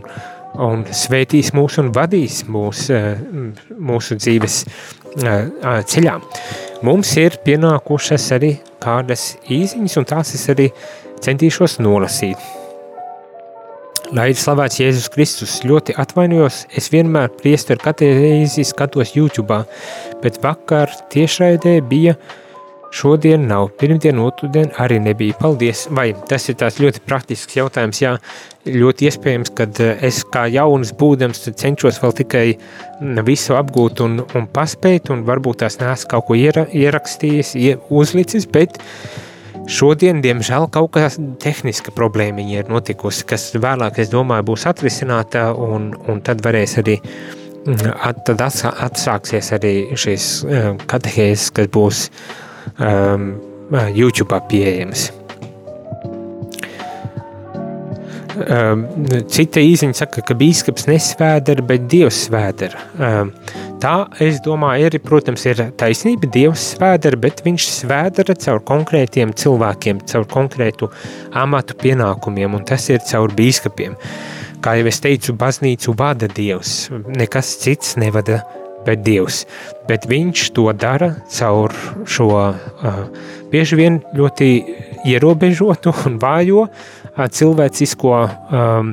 un 0.67 0.85
svētīs 0.93 1.53
mūs 1.57 1.81
un 1.83 1.91
vadīs 1.97 2.45
mūs, 2.49 2.87
mūsu 3.77 4.17
dzīves 4.21 4.63
ceļā. 5.17 6.19
Mums 6.87 7.15
ir 7.21 7.39
pienākušas 7.45 8.29
arī 8.37 8.53
kādas 8.83 9.35
īziņas, 9.49 9.99
un 10.01 10.09
tās 10.09 10.35
es 10.37 10.47
arī 10.53 10.71
centīšos 11.25 11.79
nolasīt. 11.81 12.39
Lai 14.15 14.29
ir 14.31 14.39
slavēts 14.39 14.79
Jēzus 14.79 15.11
Kristus, 15.11 15.61
ļoti 15.67 15.97
atvainojos, 15.99 16.67
es 16.79 16.93
vienmēr 16.93 17.33
priesteru 17.41 17.83
katreizi 17.83 18.63
skatos 18.69 19.17
YouTube, 19.17 19.65
bet 20.23 20.39
vakar 20.45 20.93
tiešraidē 21.11 21.81
bija 21.91 22.15
uh, 22.15 22.35
Šodien 22.95 23.49
nav, 23.51 23.73
pirmdien, 23.81 24.19
otrdien 24.23 24.71
arī 24.79 25.01
nebija. 25.03 25.35
Paldies! 25.41 25.87
Vai 25.91 26.13
tas 26.31 26.47
ir 26.49 26.57
tāds 26.61 26.79
ļoti 26.81 27.03
praktisks 27.07 27.59
jautājums? 27.59 27.99
Jā, 28.01 28.13
ļoti 28.71 29.09
iespējams, 29.11 29.51
ka 29.59 29.67
eh, 29.83 30.05
es 30.07 30.23
kā 30.33 30.47
jauns 30.53 30.93
būdams 30.97 31.49
cenšos 31.51 31.99
vēl 32.03 32.15
tikai 32.23 32.45
mm, 32.55 33.25
visu 33.27 33.57
apgūt 33.59 34.03
un, 34.07 34.21
un 34.39 34.47
paspēt, 34.55 35.11
un 35.11 35.27
varbūt 35.27 35.65
tās 35.65 35.81
neesmu 35.83 36.13
kaut 36.15 36.29
ko 36.29 36.39
iera, 36.39 36.67
ierakstījis, 36.71 37.57
uzlicis, 37.91 38.47
bet 38.55 38.79
šodien, 39.67 40.23
diemžēl, 40.23 40.69
kaut 40.71 40.95
kas 40.95 41.19
tehniska 41.43 41.95
problēma 41.97 42.47
ir 42.47 42.71
notikusi, 42.71 43.27
kas 43.27 43.51
vēlāk, 43.59 43.99
es 43.99 44.15
domāju, 44.15 44.53
būs 44.53 44.69
atrisināta, 44.71 45.49
un, 45.53 45.91
un 46.07 46.23
tad 46.23 46.47
varēs 46.47 46.79
arī 46.85 47.01
mm, 47.03 47.93
at, 47.99 48.25
tad 48.31 48.47
atsāksies 48.47 49.53
arī 49.59 49.77
šīs 49.99 50.33
eh, 50.47 50.75
katehēzes, 50.87 51.51
kas 51.59 51.73
būs 51.75 52.09
uh, 52.09 52.43
YouTube 52.79 54.41
pieejamas. 54.51 55.09
Um, 58.37 58.83
cita 59.33 59.63
īziņa 59.65 59.97
saka, 59.97 60.21
ka 60.27 60.35
bīskaps 60.37 60.85
nesvēdara, 60.91 61.63
bet 61.65 61.87
dievs 61.89 62.27
svēdara. 62.27 62.83
Um, 63.01 63.31
tā, 63.81 63.95
es 64.21 64.43
domāju, 64.45 64.91
arī, 64.91 65.01
protams, 65.01 65.47
ir 65.49 65.63
taisnība, 65.81 66.29
dievs 66.35 66.67
svēdara, 66.75 67.17
bet 67.23 67.41
viņš 67.47 67.69
svēdara 67.79 68.37
caur 68.45 68.61
konkrētiem 68.69 69.33
cilvēkiem, 69.41 70.05
caur 70.13 70.29
konkrētu 70.29 70.91
amatu 71.33 71.79
pienākumiem, 71.81 72.59
un 72.59 72.69
tas 72.69 72.91
ir 72.93 73.01
caur 73.09 73.33
bīskapiem. 73.37 73.97
Kā 74.61 74.77
jau 74.77 74.91
es 74.91 75.01
teicu, 75.01 75.33
baznīcu 75.41 75.97
vada 75.97 76.29
dievs, 76.29 76.91
nekas 77.17 77.57
cits 77.63 77.97
nevada 78.01 78.43
bet 78.87 79.05
Dievs. 79.07 79.45
Bet 79.89 80.07
viņš 80.11 80.51
to 80.57 80.71
dara 80.75 81.13
caur 81.31 81.75
šo 82.09 82.31
uh, 82.33 83.03
bieži 83.53 83.79
vien 83.79 84.01
ļoti 84.17 84.51
ierobežotu 85.07 85.93
un 86.09 86.17
vājo 86.23 86.67
uh, 86.67 86.95
cilvēcisko 87.17 88.13
um, 88.21 88.91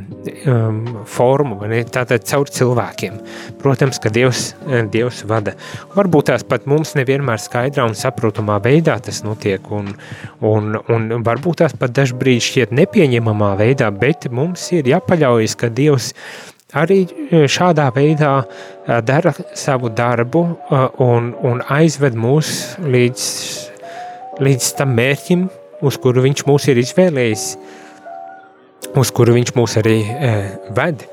um, 0.48 0.78
formu, 1.10 1.60
tātad 1.92 2.24
caur 2.28 2.48
cilvēkiem. 2.48 3.18
Protams, 3.60 4.00
ka 4.00 4.12
Dievs, 4.14 4.54
Dievs 4.94 5.24
vada. 5.28 5.56
Varbūt 5.96 6.32
tās 6.32 6.46
pat 6.48 6.68
mums 6.70 6.96
nevienmēr 7.00 7.42
skaidrā 7.42 7.86
un 7.90 7.98
saprotamā 8.00 8.60
veidā 8.64 8.96
tas 9.04 9.24
notiek, 9.26 9.68
un, 9.72 9.92
un, 10.40 10.80
un 10.88 11.12
varbūt 11.26 11.64
tās 11.64 11.76
pat 11.80 11.96
dažbrīd 11.98 12.44
šķiet 12.44 12.76
nepieņemamā 12.80 13.54
veidā, 13.60 13.92
bet 13.92 14.30
mums 14.32 14.70
ir 14.76 14.88
jāpaļaujas, 14.94 15.58
ka 15.60 15.72
Dievs 15.74 16.14
arī 16.78 17.04
e, 17.06 17.44
šādā 17.50 17.88
veidā 17.96 18.34
e, 18.44 19.00
dara 19.06 19.34
savu 19.58 19.92
darbu 19.94 20.44
e, 20.44 20.82
un, 21.04 21.32
un 21.46 21.64
aizved 21.74 22.18
mūs 22.18 22.54
līdz, 22.84 23.26
līdz 24.44 24.70
tam 24.80 24.96
mērķim, 24.98 25.48
uz 25.86 26.00
kuru 26.02 26.24
viņš 26.26 26.46
mūs 26.50 26.70
ir 26.72 26.82
izvēlējis, 26.84 27.48
uz 29.00 29.12
kuru 29.16 29.36
viņš 29.38 29.54
mūs 29.58 29.78
arī 29.82 29.98
ved. 30.76 31.06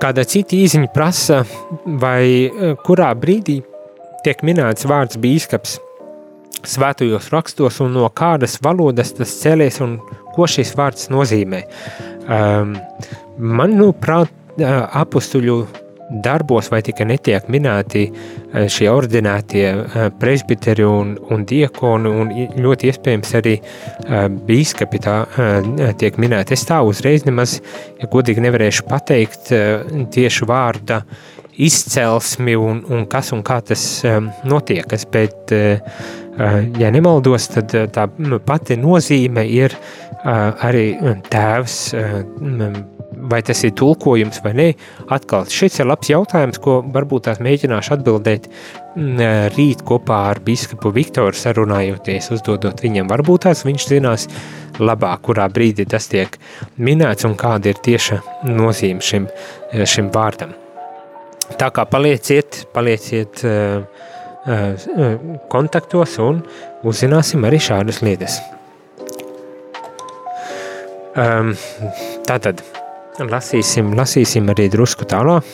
Kāda 0.00 0.24
cita 0.24 0.56
īziņa 0.56 0.88
prasa, 0.94 1.42
vai 1.84 2.48
kurā 2.86 3.10
brīdī 3.20 3.58
tiek 4.24 4.40
minēts 4.46 4.88
vārds 4.88 5.20
bīskaps 5.20 5.76
svētajos 6.66 7.30
rakstos 7.32 7.80
un 7.84 7.94
no 7.96 8.08
kādas 8.16 8.58
valodas 8.64 9.14
tas 9.16 9.32
cēlies 9.42 9.80
un 9.84 9.98
ko 10.34 10.48
šis 10.48 10.74
vārds 10.78 11.08
nozīmē. 11.12 11.62
Um, 12.30 12.76
manuprāt, 13.40 14.32
apstuļu 14.60 15.60
darbos 16.10 16.70
vai 16.72 16.80
tikai 16.82 17.06
netiek 17.06 17.46
minēti 17.52 18.06
šie 18.70 18.88
ordinētie 18.90 19.66
presbiteri 20.18 20.84
un, 20.86 21.14
un 21.30 21.44
diekoni, 21.46 22.10
un 22.10 22.32
ļoti 22.58 22.90
iespējams 22.90 23.34
arī 23.38 23.56
bīskapi 24.48 25.02
tā 25.04 25.16
tiek 26.00 26.18
minēti. 26.20 26.56
Es 26.58 26.66
tā 26.66 26.80
uzreiz 26.86 27.26
nemaz, 27.28 27.60
ja 28.00 28.10
godīgi 28.10 28.42
nevarēšu 28.42 28.88
pateikt 28.90 29.52
tieši 30.14 30.50
vārda 30.50 31.04
izcelsmi 31.60 32.56
un, 32.56 32.82
un 32.90 33.06
kas 33.10 33.30
un 33.36 33.44
kā 33.46 33.60
tas 33.70 33.84
notiekas, 34.48 35.06
bet, 35.12 35.54
ja 36.80 36.92
nemaldos, 36.94 37.50
tad 37.54 37.74
tā 37.94 38.06
pati 38.46 38.78
nozīme 38.80 39.44
ir 39.48 39.76
arī 40.24 40.86
tēvs 41.30 41.76
vai 43.30 43.40
tas 43.42 43.60
ir 43.66 43.74
tulkojums 43.76 44.40
vai 44.44 44.52
nē, 44.56 44.66
atkal 45.12 45.48
šis 45.50 45.80
ir 45.80 45.88
labs 45.90 46.10
jautājums, 46.10 46.60
ko 46.62 46.78
varbūt 46.94 47.26
tās 47.28 47.40
mēģināšu 47.44 47.94
atbildēt 47.96 48.48
rīt 49.56 49.84
kopā 49.86 50.20
ar 50.30 50.40
biskupu 50.44 50.92
Viktoru 50.94 51.36
sarunājoties, 51.36 52.30
uzdodot 52.34 52.82
viņam. 52.84 53.10
Varbūt 53.10 53.46
tās 53.48 53.64
viņš 53.66 53.88
zinās 53.92 54.26
labāk, 54.80 55.26
kurā 55.28 55.48
brīdī 55.52 55.86
tas 55.90 56.08
tiek 56.10 56.38
minēts 56.80 57.28
un 57.28 57.36
kāda 57.38 57.72
ir 57.72 57.82
tieša 57.84 58.20
nozīme 58.48 59.04
šim, 59.04 59.28
šim 59.84 60.10
vārdam. 60.14 60.56
Tā 61.60 61.66
kā 61.74 61.82
palieciet, 61.90 62.64
palieciet 62.74 63.42
uh, 63.42 63.82
kontaktos 65.52 66.16
un 66.22 66.40
uzzināsim 66.86 67.44
arī 67.44 67.60
šādas 67.60 68.00
lietas. 68.04 68.38
Um, 71.18 71.52
tātad 72.24 72.62
Lasīsim, 73.28 73.92
lasīsim 73.98 74.48
arī 74.48 74.70
drusku 74.72 75.04
tālāk. 75.08 75.44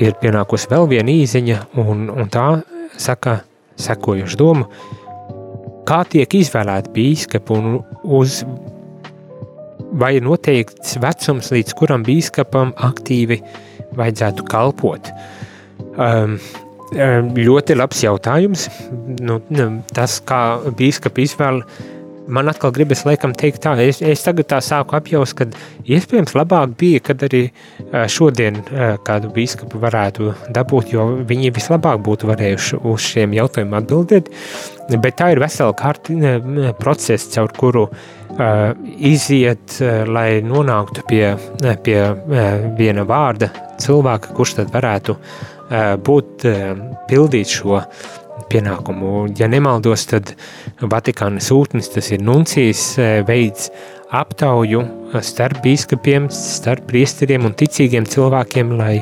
Ir 0.00 0.14
pienākusi 0.18 0.70
vēl 0.70 0.88
viena 0.90 1.12
īziņa, 1.12 1.58
un, 1.82 2.08
un 2.10 2.30
tā 2.32 2.46
saka 2.98 3.40
sekojuši 3.80 4.38
domu, 4.40 4.66
kā 5.86 6.00
tiek 6.10 6.34
izvēlēti 6.40 6.90
bīskapi 6.94 7.54
un 7.54 7.76
uz 8.02 8.40
vai 10.00 10.16
noteikts 10.24 10.96
vecums, 11.02 11.52
līdz 11.52 11.76
kuram 11.78 12.06
bīskapam 12.06 12.72
aktīvi 12.88 13.40
vajadzētu 13.98 14.46
kalpot. 14.50 15.12
Um, 15.98 16.38
ļoti 16.90 17.76
labs 17.78 18.02
jautājums. 18.04 18.68
Nu, 19.22 19.40
tas, 19.94 20.18
kā 20.26 20.42
bīskapi 20.76 21.26
izvēl, 21.26 21.62
man 22.30 22.50
atkal 22.50 22.72
gribas 22.74 23.04
laikam 23.06 23.32
teikt 23.34 23.62
tā, 23.64 23.74
es, 23.82 24.00
es 24.02 24.22
tagad 24.24 24.48
tā 24.50 24.60
sāku 24.62 24.96
apjaust, 24.98 25.36
ka 25.38 25.46
iespējams 25.90 26.34
labāk 26.38 26.76
bija, 26.78 27.02
kad 27.10 27.22
arī 27.26 27.42
šodien 28.10 28.60
kādu 29.06 29.32
bīskapu 29.34 29.80
varētu 29.82 30.34
dabūt, 30.54 30.94
jo 30.94 31.06
viņi 31.26 31.52
vislabāk 31.56 32.02
būtu 32.06 32.30
varējuši 32.30 32.80
uz 32.90 33.10
šiem 33.12 33.34
jautājumiem 33.38 33.78
atbildēt, 33.80 34.32
bet 34.96 35.18
tā 35.18 35.32
ir 35.34 35.42
vesela 35.42 35.74
kārti 35.76 36.18
process, 36.80 37.30
caur 37.34 37.54
kuru 37.58 37.86
uh, 37.86 38.72
iziet, 38.96 39.78
lai 40.10 40.42
nonāktu 40.46 41.06
pie, 41.10 41.24
pie 41.86 42.02
viena 42.78 43.06
vārda 43.06 43.50
cilvēka, 43.80 44.34
kurš 44.36 44.58
tad 44.60 44.74
varētu 44.74 45.16
uh, 45.16 45.49
būt, 45.70 46.48
uh, 46.50 46.82
pildīt 47.10 47.52
šo 47.60 47.78
pienākumu. 48.50 49.30
Ja 49.38 49.48
nemaldos, 49.50 50.06
tad 50.10 50.34
Vatikāna 50.80 51.42
sūtnis, 51.44 51.90
tas 51.92 52.10
ir 52.14 52.22
nuncijas, 52.24 52.82
e, 52.98 53.08
veids 53.28 53.70
aptauju 54.16 54.82
starp 55.26 55.60
biskupiem, 55.64 56.28
starp 56.34 56.86
priesteriem 56.90 57.46
un 57.46 57.54
ticīgiem 57.58 58.08
cilvēkiem, 58.10 58.72
lai, 58.78 58.94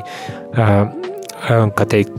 kā 0.53 1.87
teikt, 1.89 2.13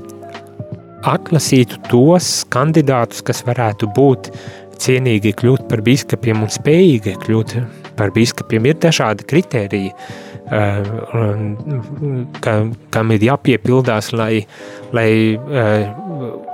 atlasītu 1.11 1.79
tos 1.89 2.33
kandidātus, 2.53 3.23
kas 3.27 3.45
varētu 3.47 3.89
būt 3.97 4.33
cienīgi 4.81 5.37
kļūt 5.39 5.69
par 5.71 5.85
biskupiem 5.87 6.43
un 6.45 6.51
spējīgi 6.53 7.17
kļūt 7.23 7.57
par 8.01 8.13
biskupiem. 8.17 8.71
Ir 8.71 8.81
dažādi 8.81 9.29
kriteriji, 9.29 9.93
kam 12.91 13.15
ir 13.15 13.27
jāpiepildās, 13.29 14.11
lai, 14.17 14.43
lai 14.97 15.11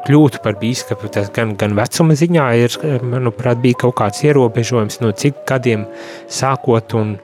kļūtu 0.06 0.42
par 0.44 0.58
bīskapu, 0.60 1.10
tas 1.12 1.30
gan, 1.34 1.54
gan 1.58 1.74
vecuma 1.78 2.16
ziņā 2.18 2.46
ir, 2.60 2.78
manuprāt, 3.02 3.60
bija 3.62 3.80
kaut 3.86 3.96
kāds 4.02 4.22
ierobežojums, 4.26 5.00
no 5.02 5.12
cik 5.16 5.44
gadiem 5.48 5.86
sākot 6.30 6.94
un, 6.98 7.16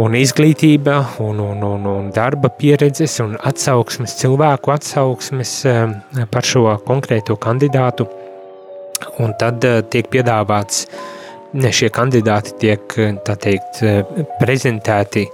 un 0.00 0.18
izglītība 0.18 0.98
un, 1.24 1.40
un, 1.42 1.64
un, 1.66 1.88
un 1.94 2.12
darba 2.14 2.50
pieredzes 2.58 3.16
un 3.24 3.36
atsauksmes, 3.40 4.18
cilvēku 4.20 4.74
atsauksmes 4.74 5.56
eh, 5.70 5.96
par 6.30 6.46
šo 6.46 6.66
konkrēto 6.86 7.38
kandidātu. 7.40 8.08
Un 9.22 9.34
tad 9.40 9.64
eh, 9.66 9.82
tiek 9.90 10.08
piedāvāts, 10.12 10.86
šie 11.54 11.90
kandidāti 11.94 12.56
tiek, 12.62 12.96
teikt, 13.24 13.84
prezentēti 14.40 15.28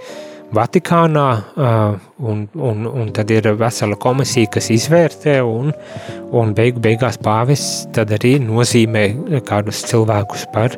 Vatikānā, 0.51 1.27
un, 2.27 2.41
un, 2.59 2.87
un 2.91 3.11
tad 3.15 3.31
ir 3.31 3.53
vesela 3.55 3.95
komisija, 4.03 4.51
kas 4.57 4.67
izvērtē, 4.75 5.37
un, 5.47 5.71
un 6.35 6.51
beigu 6.59 6.83
beigās 6.83 7.21
tad 7.95 8.11
arī 8.17 8.35
nozīmē 8.43 9.05
kādus 9.47 9.85
cilvēkus 9.87 10.49
par 10.51 10.75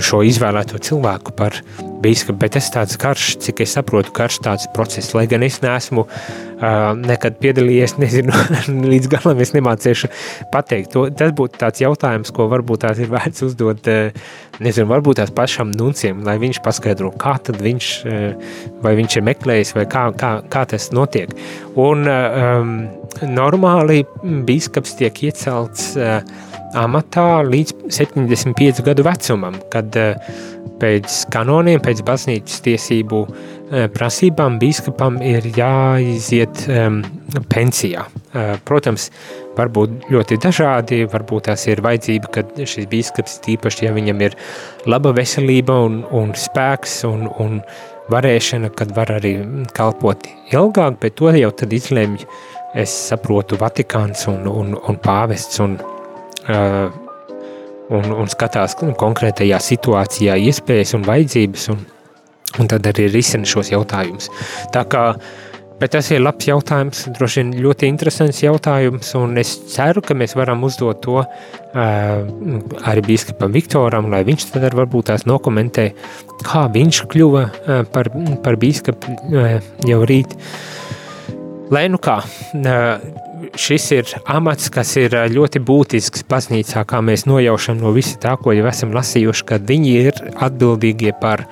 šo 0.00 0.22
izvēlēto 0.24 0.78
cilvēku 0.80 1.34
par 1.36 1.58
bīskapu, 2.00 2.38
bet 2.40 2.54
tas 2.56 2.70
tāds 2.72 2.96
karš, 3.00 3.34
cik 3.44 3.60
es 3.64 3.74
saprotu, 3.76 4.12
karš 4.16 4.40
tāds 4.44 4.68
process, 4.74 5.12
lai 5.16 5.26
gan 5.28 5.44
es 5.44 5.58
neesmu 5.60 6.06
uh, 6.06 6.92
nekad 6.96 7.36
piedalījies, 7.42 7.98
nezinu, 8.02 8.32
līdz 8.88 9.10
galam 9.12 9.42
es 9.44 9.52
nemāciešu 9.56 10.10
pateikt. 10.52 10.92
To, 10.94 11.06
tas 11.12 11.34
būtu 11.36 11.60
tāds 11.60 11.82
jautājums, 11.84 12.32
ko 12.32 12.48
varbūt 12.52 12.86
tās 12.86 13.02
ir 13.02 13.12
vērts 13.12 13.44
uzdot, 13.50 13.90
uh, 13.92 14.32
nezinu, 14.64 14.88
varbūt 14.94 15.20
tās 15.20 15.34
pašam 15.36 15.74
nunciem, 15.76 16.24
lai 16.24 16.38
viņš 16.40 16.62
paskaidro, 16.64 17.12
kā 17.20 17.36
tad 17.44 17.60
viņš, 17.60 17.90
uh, 18.08 18.54
vai 18.84 18.96
viņš 18.98 19.20
ir 19.20 19.26
meklējis, 19.28 19.74
vai 19.76 19.84
kā, 19.90 20.08
kā, 20.16 20.38
kā 20.48 20.64
tas 20.72 20.88
notiek. 20.96 21.36
Un 21.80 22.08
um, 22.08 22.76
normāli 23.28 24.06
bīskaps 24.48 24.96
tiek 25.00 25.26
iecelts 25.28 25.92
uh, 26.00 26.48
amatā 26.76 27.42
līdz 27.46 27.90
75 27.90 28.82
gadu 28.86 29.04
vecumam, 29.06 29.56
kad 29.72 29.96
uh, 29.98 30.32
pēc 30.80 31.24
kanoniem, 31.32 31.80
pēc 31.84 32.02
baznīcas 32.06 32.62
tiesību 32.64 33.20
uh, 33.26 33.84
prasībām 33.94 34.58
bīskapam 34.62 35.20
ir 35.24 35.46
jāiziet 35.56 36.64
um, 36.68 37.00
pensijā. 37.52 38.06
Uh, 38.30 38.54
protams, 38.66 39.10
varbūt 39.58 40.10
ļoti 40.12 40.40
dažādi, 40.40 41.04
varbūt 41.10 41.48
tās 41.50 41.66
ir 41.68 41.82
vajadzība, 41.84 42.32
kad 42.34 42.52
šis 42.58 42.88
bīskaps, 42.90 43.40
tīpaši, 43.46 43.86
ja 43.88 43.94
viņam 43.96 44.26
ir 44.28 44.36
laba 44.90 45.14
veselība 45.16 45.80
un, 45.86 46.02
un 46.16 46.34
spēks 46.38 47.02
un, 47.10 47.26
un 47.42 47.60
varēšana, 48.10 48.72
kad 48.74 48.94
var 48.96 49.12
arī 49.18 49.36
kalpot 49.76 50.26
ilgāk, 50.50 50.98
bet 51.02 51.18
to 51.20 51.30
jau 51.36 51.52
tad 51.54 51.74
izlemj, 51.74 52.24
es 52.78 52.94
saprotu, 53.10 53.58
Vatikāns 53.58 54.28
un, 54.30 54.46
un, 54.46 54.76
un 54.78 54.98
pāvests 55.02 55.58
un 55.62 55.74
uh, 55.78 55.99
un, 56.48 58.10
un 58.14 58.30
skatās 58.30 58.78
konkrētajā 58.80 59.60
situācijā 59.60 60.38
iespējas 60.48 60.94
un 60.98 61.06
vajadzības, 61.08 61.68
un, 61.74 61.84
un 62.58 62.70
tad 62.70 62.88
arī 62.92 63.10
risina 63.12 63.48
šos 63.48 63.72
jautājumus. 63.74 64.30
Tā 64.74 64.86
kā 64.90 65.04
Bet 65.80 65.94
tas 65.94 66.10
ir 66.12 66.20
labs 66.20 66.44
jautājums, 66.44 67.06
droši 67.16 67.40
vien 67.40 67.52
ļoti 67.64 67.88
interesants 67.88 68.42
jautājums, 68.42 69.14
un 69.16 69.40
es 69.40 69.54
ceru, 69.72 70.02
ka 70.04 70.12
mēs 70.12 70.34
varam 70.36 70.66
uzdot 70.66 70.98
to 71.06 71.22
uh, 71.22 71.30
arī 72.90 73.04
biskupam 73.06 73.54
Viktoram, 73.56 74.10
lai 74.12 74.20
viņš 74.28 74.44
tad 74.50 74.66
varbūt 74.76 75.08
tās 75.08 75.24
nokomentē, 75.24 75.86
kā 76.44 76.66
viņš 76.74 77.00
kļuva 77.14 77.46
uh, 77.46 77.80
par, 77.94 78.12
par 78.44 78.60
biskupu 78.60 79.16
uh, 79.32 79.56
jau 79.88 80.02
rīt. 80.04 80.36
Lai 81.72 81.86
nu 81.88 82.02
kā, 82.02 82.18
uh, 82.60 83.08
šis 83.58 83.86
ir 83.94 84.10
amats, 84.30 84.70
kas 84.72 84.92
ir 85.00 85.14
ļoti 85.32 85.62
būtisks 85.66 86.24
baznīcā, 86.30 86.84
kā 86.88 87.00
mēs 87.04 87.26
nojaušam 87.28 87.80
no 87.80 87.92
visa 87.96 88.18
tā, 88.20 88.36
ko 88.40 88.54
jau 88.56 88.66
esam 88.70 88.94
lasījuši, 88.96 89.46
kad 89.48 89.66
viņi 89.68 89.94
ir 90.00 90.20
atbildīgie 90.46 91.14
par 91.20 91.46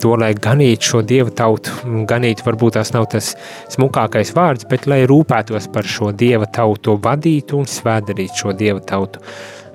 to, 0.00 0.14
lai 0.20 0.32
ganītu 0.34 0.90
šo 0.90 1.02
dievu 1.06 1.34
tautu. 1.36 1.74
Ganīt 2.08 2.44
varbūt 2.46 2.78
tas 2.78 2.94
nav 2.94 3.08
tas 3.12 3.34
smukākais 3.74 4.32
vārds, 4.36 4.68
bet 4.70 4.88
lai 4.90 5.02
rūpētos 5.10 5.68
par 5.74 5.88
šo 5.88 6.12
dieva 6.12 6.48
tautu, 6.48 6.96
vadītu 7.04 7.60
un 7.60 7.68
svēdarītu 7.70 8.44
šo 8.44 8.56
dieva 8.56 8.80
tautu. 8.84 9.22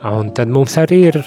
Un 0.10 0.32
tad 0.36 0.52
mums 0.52 0.78
arī 0.80 1.02
ir 1.12 1.22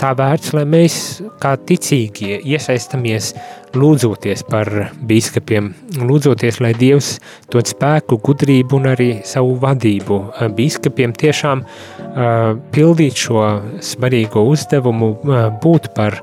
tā 0.00 0.12
vērts, 0.16 0.54
lai 0.56 0.64
mēs 0.68 0.94
kā 1.42 1.56
ticīgie 1.68 2.40
iesaistamies 2.54 3.34
lūdzoties 3.76 4.42
par 4.50 4.68
biskupiem, 5.06 5.70
lūdzoties, 5.98 6.60
lai 6.62 6.72
Dievs 6.78 7.14
dod 7.52 7.68
spēku, 7.70 8.18
gudrību 8.24 8.78
un 8.80 8.88
arī 8.92 9.10
savu 9.26 9.56
vadību. 9.62 10.20
Biskupiem 10.56 11.14
tiešām 11.16 11.62
uh, 11.64 12.56
pildīt 12.74 13.18
šo 13.20 13.44
svarīgo 13.84 14.44
uzdevumu, 14.50 15.12
uh, 15.14 15.48
būt 15.62 15.92
par 15.96 16.20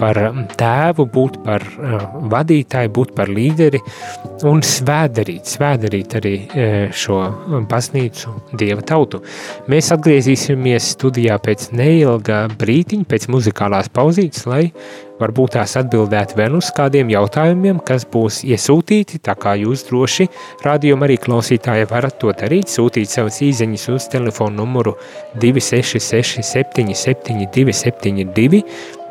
par 0.00 0.20
tēvu, 0.58 1.06
būt 1.12 1.40
par 1.44 1.64
uh, 1.64 2.06
vadītāju, 2.32 2.92
būt 2.98 3.14
par 3.16 3.32
līderi 3.32 3.80
un 4.48 4.62
svēdarīt, 4.64 5.48
svēdarīt 5.56 6.18
arī 6.20 6.34
uh, 6.44 6.76
šo 6.94 7.20
baznīcu, 7.70 8.34
dieva 8.58 8.84
tautu. 8.86 9.22
Mēs 9.72 9.92
atgriezīsimies 9.96 10.92
studijā 10.96 11.38
pēc 11.42 11.70
neilga 11.76 12.46
brītiņa, 12.60 13.08
pēc 13.10 13.28
muzikālās 13.32 13.92
pauzītes, 13.94 14.46
lai 14.50 14.68
varbūt 15.20 15.54
tās 15.56 15.76
atbildēt 15.80 16.34
vēl 16.36 16.58
uz 16.58 16.68
kādiem 16.76 17.10
jautājumiem, 17.12 17.80
kas 17.86 18.04
būs 18.12 18.42
iesūtīti, 18.46 19.20
tā 19.24 19.36
kā 19.40 19.54
jūs 19.60 19.86
droši 19.88 20.28
rādījuma 20.64 21.08
arī 21.08 21.18
klausītāji 21.22 21.88
varat 21.90 22.18
to 22.20 22.32
darīt, 22.36 22.70
sūtīt 22.72 23.12
savas 23.12 23.40
īziņas 23.44 23.88
uz 23.94 24.08
telefonu 24.12 24.60
numuru 24.60 24.96
266 25.40 26.44
77 26.44 27.48
272 27.54 28.62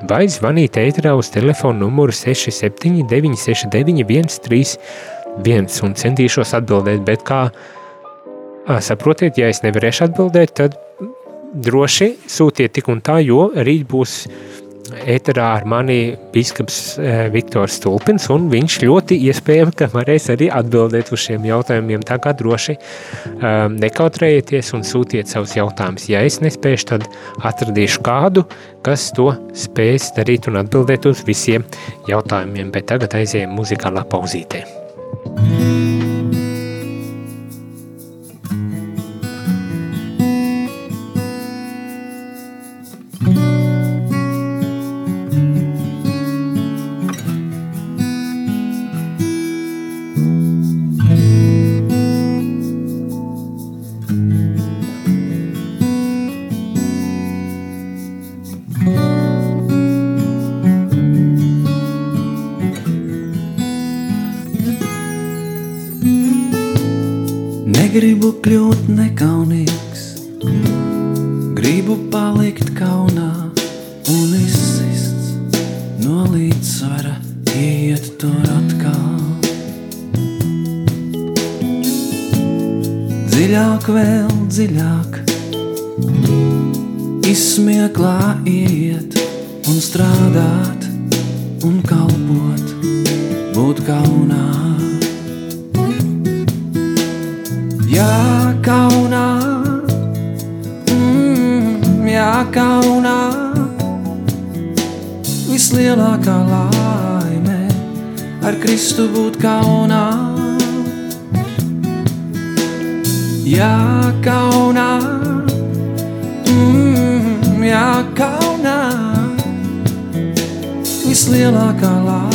vai 0.04 0.26
zvanīt 0.32 0.78
ētrā 0.80 1.16
uz 1.16 1.30
telefonu 1.34 1.86
numuru 1.86 2.14
679 2.16 3.40
691 3.40 4.40
31 4.44 5.80
un 5.86 5.96
centīšos 5.96 6.56
atbildēt, 6.60 7.04
bet 7.08 7.24
kā 7.28 7.48
saprotiet, 8.84 9.38
ja 9.38 9.50
es 9.52 9.64
nevarēšu 9.64 10.10
atbildēt, 10.10 10.56
tad 10.60 10.78
droši 11.66 12.12
sūtiet 12.28 12.76
tik 12.76 12.90
un 12.92 13.02
tā, 13.06 13.22
jo 13.24 13.50
rīt 13.56 13.86
būs 13.88 14.26
ēterā 15.06 15.48
ar 15.60 15.66
mani 15.70 16.16
biskaps 16.34 16.80
Viktors 17.34 17.80
Stulpins, 17.80 18.28
un 18.34 18.48
viņš 18.52 18.78
ļoti 18.84 19.18
iespējams, 19.30 19.78
ka 19.80 19.90
varēs 19.94 20.30
arī 20.34 20.50
atbildēt 20.54 21.12
uz 21.16 21.26
šiem 21.26 21.48
jautājumiem, 21.50 22.06
tā 22.06 22.20
kā 22.22 22.36
droši 22.38 22.78
um, 22.78 23.78
nekautrējieties 23.82 24.74
un 24.78 24.86
sūtiet 24.88 25.32
savus 25.32 25.56
jautājumus. 25.58 26.10
Ja 26.12 26.24
es 26.28 26.42
nespēšu, 26.44 26.90
tad 26.94 27.10
atradīšu 27.46 28.06
kādu, 28.06 28.46
kas 28.86 29.10
to 29.18 29.32
spēs 29.58 30.12
darīt 30.18 30.50
un 30.52 30.62
atbildēt 30.64 31.10
uz 31.10 31.26
visiem 31.28 31.66
jautājumiem, 32.12 32.74
bet 32.76 32.92
tagad 32.94 33.18
aizējiem 33.22 33.56
muzikālā 33.56 34.06
pauzītē. 34.12 34.75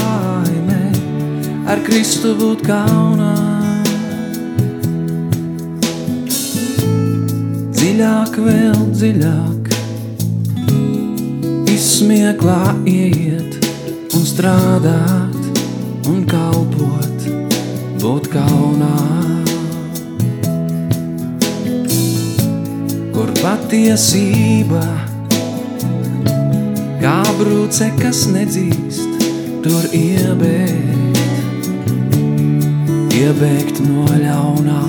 Laime 0.00 0.82
ar 1.70 1.84
Kristu 1.86 2.36
būt 2.38 2.66
kaunā. 2.66 3.50
dziļāk, 8.00 8.36
vēl 8.40 8.78
dziļāk, 8.96 9.66
izsmieklā 11.68 12.62
iet 12.88 13.66
un 14.16 14.24
strādāt 14.24 16.06
un 16.08 16.22
kalpot, 16.30 17.26
būt 18.00 18.30
kaunā. 18.32 18.94
Kur 23.12 23.34
patiesība, 23.42 24.86
kā 27.04 27.18
brūce, 27.42 27.92
kas 28.00 28.24
nedzīst, 28.32 29.09
tur 29.64 29.84
iebēgt, 29.92 31.18
iebēgt 33.16 33.80
no 33.84 34.06
ļaunā. 34.22 34.80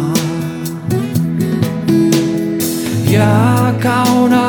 Jā, 3.11 3.73
kaunā, 3.83 4.45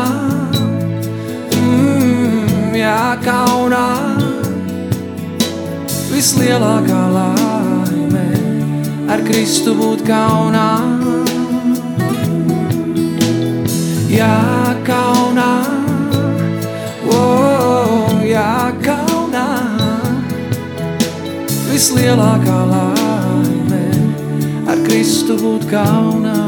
mm, 1.59 2.77
jā, 2.79 3.01
kaunā, 3.25 3.87
vislielākā 6.13 7.03
laime 7.17 8.29
ar 9.11 9.27
Kristu 9.27 9.75
būt 9.75 10.07
kaunā. 10.07 10.69
Jā, 14.13 14.37
kaunā, 14.87 15.62
vislielākā 21.83 22.59
laime 22.71 23.81
ar 24.71 24.85
Kristu 24.87 25.35
būt 25.43 25.67
kaunā. 25.73 26.42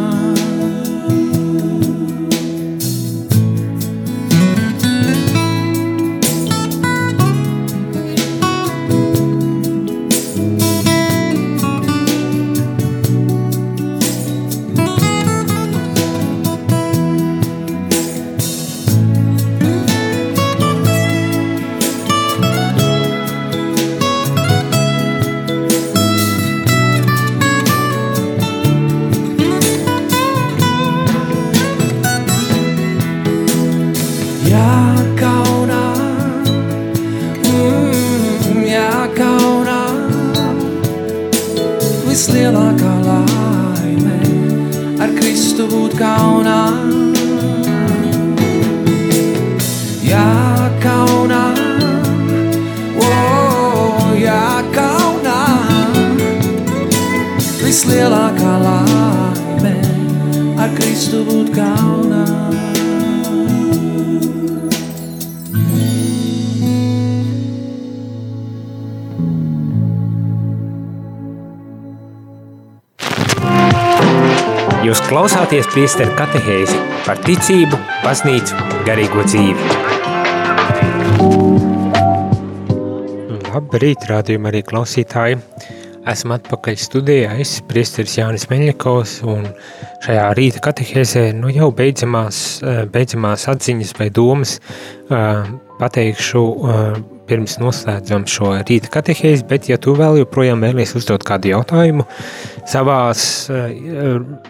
Klausāties 75.55 75.71
priesteru 75.71 76.15
katehēzi 76.19 76.77
par 77.05 77.19
ticību, 77.23 77.77
baznīcu, 78.03 78.57
garīgo 78.87 79.23
dzīvi. 79.23 79.67
Labrīt, 83.53 84.03
rādījumi 84.11 84.51
arī 84.51 84.65
klausītāji. 84.67 85.39
Esmu 86.11 86.35
atpakaļ 86.35 86.75
studijā, 86.81 87.37
es 87.39 87.61
priesteris 87.69 88.17
Jānis 88.19 88.49
Meļņakovs, 88.51 89.15
un 89.31 89.47
šajā 90.03 90.27
rīta 90.35 90.65
katehēzē 90.65 91.29
nu 91.39 91.53
jau 91.55 91.71
beidzamās, 91.71 92.41
eh, 92.65 92.83
beidzamās 92.91 93.47
atziņas 93.55 93.95
vai 94.01 94.11
domas 94.11 94.59
eh, 94.59 95.55
pateikšu 95.79 96.45
eh, 96.51 96.99
pirms 97.29 97.57
noslēdzam 97.61 98.27
šo 98.31 98.53
rīta 98.67 98.91
katehēzi, 98.93 99.47
bet 99.49 99.69
ja 99.71 99.79
tu 99.81 99.95
vēl 99.99 100.21
joprojām 100.23 100.65
vēlies 100.65 100.95
uzdot 100.99 101.25
kādu 101.27 101.53
jautājumu, 101.53 102.07
savās 102.71 103.25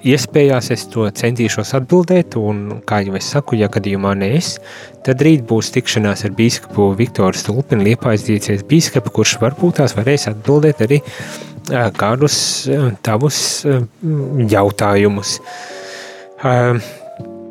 iespējās 0.02 0.70
es 0.74 0.86
to 0.92 1.06
centīšos 1.22 1.74
atbildēt, 1.78 2.38
un 2.40 2.80
kā 2.88 3.02
jau 3.06 3.16
es 3.18 3.30
saku, 3.34 3.58
ja 3.60 3.70
gadījumā 3.72 4.14
ne 4.20 4.32
es, 4.38 4.56
tad 5.06 5.22
rīt 5.24 5.46
būs 5.48 5.72
tikšanās 5.74 6.26
ar 6.28 6.34
bīskapu 6.36 6.90
Viktoru 6.98 7.38
Stulpinu, 7.38 7.86
Liepājas 7.90 8.26
diecēs 8.28 8.66
bīskapu, 8.70 9.14
kurš 9.20 9.38
varbūt 9.42 9.80
tās 9.82 9.96
varēs 9.98 10.28
atbildēt 10.32 10.84
arī 10.86 11.00
kādus 11.96 12.36
tavus 13.04 13.38
jautājumus. 14.56 15.38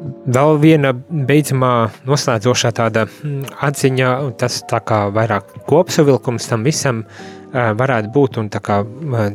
Vēl 0.04 0.58
viena 0.60 0.92
beidzamā 0.94 1.72
noslēdzošā 2.08 2.74
tāda 2.76 3.06
atziņa, 3.64 4.10
tas 4.40 4.60
tā 4.68 4.82
kā 4.84 5.06
vairāk 5.16 5.54
kopsavilkums 5.70 6.50
tam 6.50 6.66
visam 6.68 7.04
varētu 7.54 8.12
būt 8.12 8.40
un 8.42 8.50
tā 8.52 8.60
kā 8.64 8.82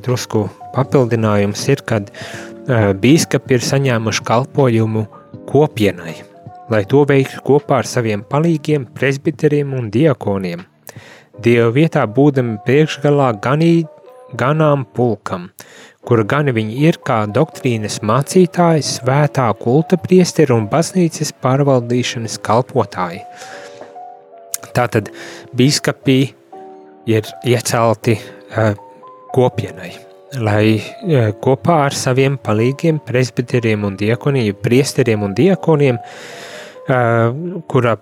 drusku 0.05 0.45
papildinājums 0.75 1.63
ir, 1.73 1.85
kad 1.89 2.13
bīskapi 2.69 3.57
ir 3.57 3.65
saņēmuši 3.65 4.25
kalpojumu 4.29 5.07
kopienai, 5.49 6.17
lai 6.69 6.83
to 6.91 7.05
veiktu 7.09 7.41
kopā 7.47 7.81
ar 7.81 7.89
saviem 7.89 8.25
palīgiem, 8.29 8.85
presbiteriem 8.99 9.73
un 9.79 9.89
diakoniem. 9.95 10.67
Dieva 11.41 11.71
vietā 11.73 12.03
būdami 12.05 12.59
priekšgalā 12.67 13.31
ganī, 13.41 13.87
ganām 14.37 14.85
pulkam, 14.93 15.49
kura 16.07 16.25
gan 16.29 16.51
viņi 16.55 16.83
ir 16.89 16.99
kā 17.05 17.23
doktrīnas 17.31 18.01
mācītāji, 18.07 18.85
svētā 18.87 19.49
kulta 19.61 19.99
priesteri 20.01 20.55
un 20.55 20.69
baznīcas 20.71 21.35
pārvaldīšanas 21.43 22.39
kalpotāji. 22.45 23.25
Tātad 24.77 25.11
bīskapī 25.59 26.19
ir 27.09 27.29
iecelti 27.49 28.19
uh, 28.19 28.75
kopienai, 29.35 29.93
lai 30.39 30.65
uh, 30.79 31.31
kopā 31.43 31.81
ar 31.89 31.97
saviem 31.97 32.39
palīgiem, 32.41 33.01
presbiteriem 33.05 33.87
un 33.89 33.97
diekoniem, 33.99 34.55
priesteriem 34.63 35.25
un 35.27 35.35
diekoniem, 35.39 35.99
uh, 35.99 37.63
kura 37.71 37.97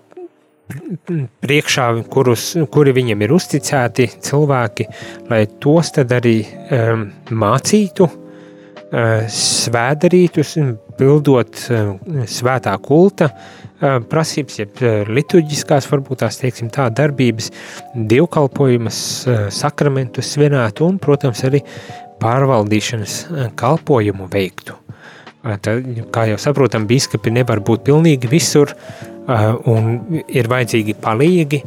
priekšā, 1.43 1.87
kurus, 2.11 2.51
kuri 2.71 2.93
viņam 2.95 3.23
ir 3.23 3.33
uzticēti 3.35 4.07
cilvēki, 4.23 4.87
lai 5.31 5.43
tos 5.63 5.93
arī 6.03 6.35
um, 6.43 7.05
mācītu, 7.31 8.07
uh, 8.07 9.27
svēdarītu, 9.31 10.45
pildot 10.99 11.63
uh, 11.71 11.93
svētā 12.27 12.75
kulta 12.83 13.29
uh, 13.31 13.99
prasības, 14.09 14.59
jeb 14.63 14.83
uh, 14.83 15.07
liturģiskās, 15.07 15.87
varbūt 15.91 16.23
tās, 16.25 16.41
teiksim 16.41 16.71
tā, 16.73 16.89
darbības, 16.91 17.51
dievkalpojumas, 17.95 18.99
uh, 19.27 19.45
sakramentus 19.53 20.35
svinētu 20.35 20.87
un, 20.89 20.99
protams, 20.99 21.45
arī 21.47 21.63
pārvaldīšanas 22.21 23.19
uh, 23.29 23.45
kalpojumu 23.55 24.27
veiktu. 24.33 24.75
Uh, 25.45 25.55
tad, 25.63 25.85
kā 26.11 26.27
jau 26.33 26.41
saprotam, 26.41 26.89
bīskapi 26.89 27.31
nevar 27.39 27.63
būt 27.63 27.85
pilnīgi 27.87 28.27
visur, 28.31 28.73
uh, 28.73 29.13
un 29.27 30.23
ir 30.31 30.47
vajadzīgi 30.47 30.95
palīgi, 31.03 31.61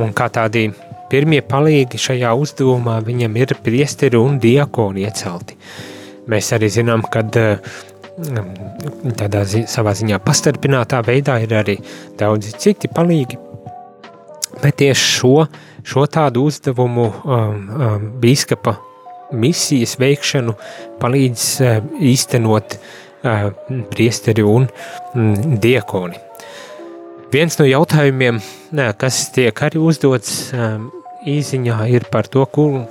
un 0.00 0.12
kā 0.16 0.30
tādi 0.32 0.70
pirmie 1.12 1.40
palīgi 1.46 2.00
šajā 2.00 2.32
uzdevumā 2.40 2.98
viņam 3.04 3.36
ir 3.38 3.56
priesteri 3.64 4.18
un 4.18 4.38
diakoni 4.42 5.04
iecelti. 5.04 5.58
Mēs 6.30 6.48
arī 6.56 6.70
zinām, 6.72 7.04
ka 7.12 7.20
eh, 7.36 7.74
tādā 9.20 9.44
zi 9.48 9.64
savā 9.68 9.92
ziņā 9.96 10.20
pastarpinātā 10.24 11.02
veidā 11.04 11.38
ir 11.44 11.54
arī 11.60 11.76
daudzi 12.18 12.54
citi 12.58 12.88
palīgi, 12.88 13.38
bet 14.62 14.80
tieši 14.80 15.08
šo, 15.18 15.36
šo 15.84 16.06
tādu 16.08 16.46
uzdevumu 16.48 17.06
um, 17.12 17.62
um, 17.68 18.10
bīskapa 18.22 18.78
misijas 19.34 19.98
veikšanu 20.00 20.54
palīdz 21.02 21.48
uh, 21.60 21.80
īstenot 22.00 22.78
uh, 22.78 23.50
priesteri 23.92 24.46
un 24.46 24.70
mm, 24.70 25.58
diakoni. 25.60 26.22
Viens 27.34 27.56
no 27.58 27.64
jautājumiem, 27.66 28.36
kas 28.94 29.16
tiek 29.34 29.58
arī 29.66 29.80
uzdots 29.82 30.52
īsiņā, 31.26 31.78
ir 31.90 32.04
par 32.12 32.28
to, 32.30 32.44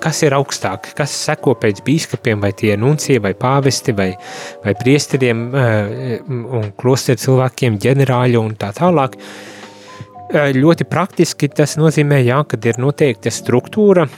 kas 0.04 0.20
ir 0.28 0.36
augstāk, 0.36 0.90
kas 0.98 1.14
seko 1.16 1.54
pēc 1.62 1.80
biskupiem, 1.86 2.42
vai 2.44 2.50
tie 2.52 2.74
nuncie, 2.76 3.22
vai 3.24 3.32
pāvesti, 3.40 3.96
vai, 3.96 4.10
vai 4.66 4.74
priesteriem 4.76 5.46
un 6.60 6.68
klosteru 6.76 7.24
cilvēkiem, 7.24 7.78
ģenerāļi 7.86 8.42
un 8.42 8.58
tā 8.60 8.74
tālāk. 8.76 9.16
Ļoti 10.60 10.90
praktiski 10.92 11.48
tas 11.48 11.78
nozīmē, 11.80 12.20
jā, 12.28 12.42
kad 12.44 12.68
ir 12.68 12.82
noteikta 12.84 13.32
struktūra, 13.32 14.10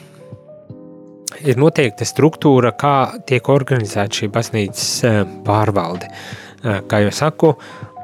ir 1.45 1.61
noteikta 1.61 2.07
struktūra, 2.09 2.73
kā 2.73 2.95
tiek 3.29 3.53
organizēta 3.53 4.23
šī 4.23 4.33
baznīcas 4.33 4.89
pārvalde. 5.45 6.09
Kā 6.89 7.03
jau 7.03 7.13
saku, 7.13 7.51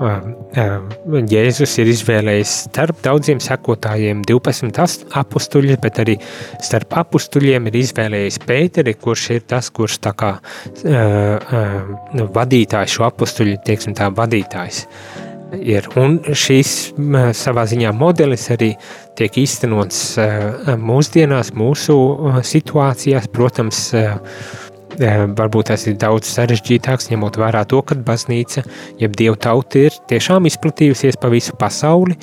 Jēzus 0.01 1.75
ir 1.81 1.91
izvēlējis 1.91 2.53
starp 2.65 3.01
daudziem 3.05 3.41
sekotājiem 3.43 4.23
12 4.25 5.05
apustuļus, 5.21 5.77
bet 5.83 5.99
arī 6.01 6.15
starp 6.63 6.95
apustuļiem 7.03 7.69
ir 7.69 7.77
izvēlējis 7.83 8.41
Pēteri, 8.47 8.95
kurš 8.97 9.27
ir 9.37 9.43
tas, 9.53 9.69
kurš 9.69 9.99
tā 10.07 10.15
kā 10.17 10.31
vadītājs, 12.37 12.95
šo 12.97 13.05
apustuļu, 13.11 13.59
teiksim 13.67 13.93
tā, 13.97 14.09
vadītājs 14.17 14.85
ir. 15.59 15.87
Un 15.99 16.17
šīs 16.37 16.73
savā 17.37 17.65
ziņā 17.69 17.91
modelis 17.95 18.47
arī 18.53 18.71
tiek 19.19 19.37
īstenots 19.43 20.01
mūsdienās, 20.81 21.53
mūsu 21.57 21.95
situācijās, 22.47 23.29
protams, 23.33 23.85
varbūt 24.99 25.71
tas 25.71 25.85
ir 25.87 25.97
daudz 25.99 26.29
sarežģītāks, 26.35 27.11
ņemot 27.11 27.39
vērā 27.41 27.63
to, 27.69 27.81
ka 27.85 27.95
baznīca, 27.95 28.63
jeb 28.99 29.15
dievu 29.17 29.37
tauta 29.39 29.87
ir 29.87 29.99
tiešām 30.09 30.49
izplatījusies 30.49 31.19
pa 31.21 31.31
visu 31.31 31.55
pasauli, 31.59 32.17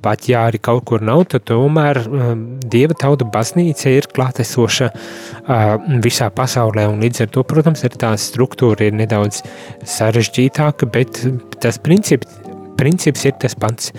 pat 0.00 0.26
ja 0.28 0.46
arī 0.48 0.60
kaut 0.62 0.86
kur 0.88 1.02
nav, 1.04 1.26
tad 1.32 1.44
tomēr 1.48 2.00
um, 2.06 2.44
dieva 2.72 2.96
tauta 2.96 3.26
baznīca 3.28 3.92
ir 3.92 4.08
klātesoša 4.14 4.90
uh, 4.90 5.76
visā 6.04 6.30
pasaulē, 6.32 6.86
līdz 7.02 7.26
ar 7.26 7.32
to, 7.36 7.44
protams, 7.44 7.84
ir 7.84 7.96
tā 8.00 8.14
struktūra 8.20 8.88
ir 8.88 8.96
nedaudz 8.96 9.42
sarežģītāka, 9.84 10.88
bet 10.92 11.24
tas 11.60 11.80
princips, 11.82 12.40
princips 12.80 13.26
ir 13.28 13.36
tas 13.40 13.56
pats. 13.56 13.92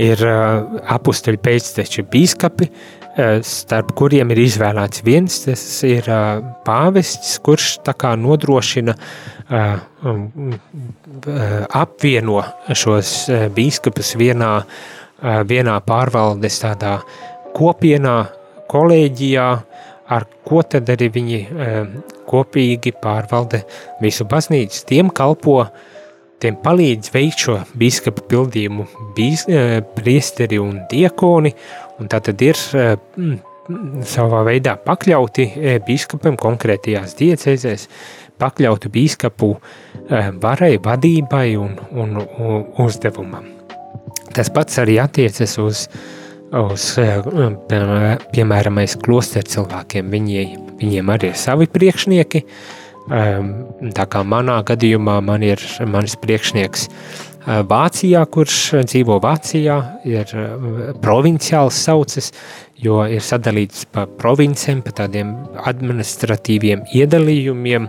Ir 0.00 0.20
uh, 0.24 0.80
apustuļi 0.88 1.40
pēcteči 1.44 2.04
bīskapi, 2.08 2.68
Eh, 2.68 3.01
starp 3.44 3.92
kuriem 3.98 4.32
ir 4.32 4.40
izvēlēts 4.46 5.02
viens, 5.04 5.42
tas 5.44 5.62
ir 5.84 6.06
uh, 6.08 6.40
pāvests, 6.64 7.36
kurš 7.44 7.82
tā 7.84 7.92
kā 7.98 8.14
nodrošina, 8.16 8.94
uh, 8.96 9.82
um, 10.08 10.54
apvieno 11.82 12.40
šos 12.72 13.12
bīskapus 13.54 14.14
vienā, 14.20 14.52
vienā 15.46 15.76
pārvaldes 15.86 16.56
tādā 16.64 16.96
kopienā, 17.54 18.16
kolēģijā, 18.72 19.46
ar 20.12 20.26
ko 20.48 20.62
tad 20.66 20.88
arī 20.92 21.08
viņi 21.12 21.38
kopīgi 22.28 22.94
pārvalda 23.02 23.62
visu 24.02 24.26
baznīcu. 24.28 24.82
Tiem 24.88 25.12
kalpo, 25.14 25.60
tiem 26.42 26.56
palīdz 26.64 27.12
veikt 27.14 27.44
šo 27.46 27.58
bīskapa 27.78 28.24
pildījumu 28.32 28.88
bīs, 29.16 29.46
priesteri 29.94 30.58
un 30.62 30.80
diekoni, 30.90 31.54
un 32.02 32.10
tā 32.10 32.20
tad 32.24 32.42
ir 32.42 32.58
eh, 32.78 32.96
savā 34.08 34.42
veidā 34.48 34.76
pakļauti 34.82 35.46
eh, 35.54 35.78
biskupam 35.86 36.36
konkrētajās 36.40 37.16
diecēzēs, 37.20 37.86
pakļauti 38.42 38.90
biskupu 38.92 39.52
eh, 39.54 40.32
varai, 40.42 40.74
vadībai 40.82 41.46
un, 41.60 41.78
un, 41.92 42.18
uzdevumam. 42.82 43.46
Tas 44.32 44.48
pats 44.52 44.78
arī 44.80 44.96
attiecas 45.02 45.58
uz, 45.60 45.86
uz 46.56 46.86
piemēram, 48.32 48.78
klosteru 49.04 49.50
cilvēkiem. 49.54 50.08
Viņi, 50.14 50.46
viņiem 50.80 51.12
arī 51.12 51.34
ir 51.34 51.36
savi 51.36 51.68
priekšnieki. 51.68 52.40
Tā 53.92 54.04
kā 54.08 54.22
manā 54.24 54.56
gadījumā 54.64 55.18
man 55.26 55.42
ir 55.44 55.60
mans 55.90 56.14
priekšnieks 56.22 56.86
Vācijā, 57.46 58.22
kurš 58.30 58.58
eh, 58.76 58.84
dzīvo 58.86 59.18
Vācijā, 59.22 59.78
ir 60.06 60.34
eh, 60.38 60.92
provinciāls 61.02 61.80
saucas, 61.88 62.30
jo 62.82 63.02
ir 63.06 63.22
sadalīts 63.22 63.86
pa 63.90 64.06
provincēm, 64.06 64.82
pa 64.86 64.94
tādiem 65.02 65.34
administratīviem 65.66 66.86
iedalījumiem, 66.94 67.88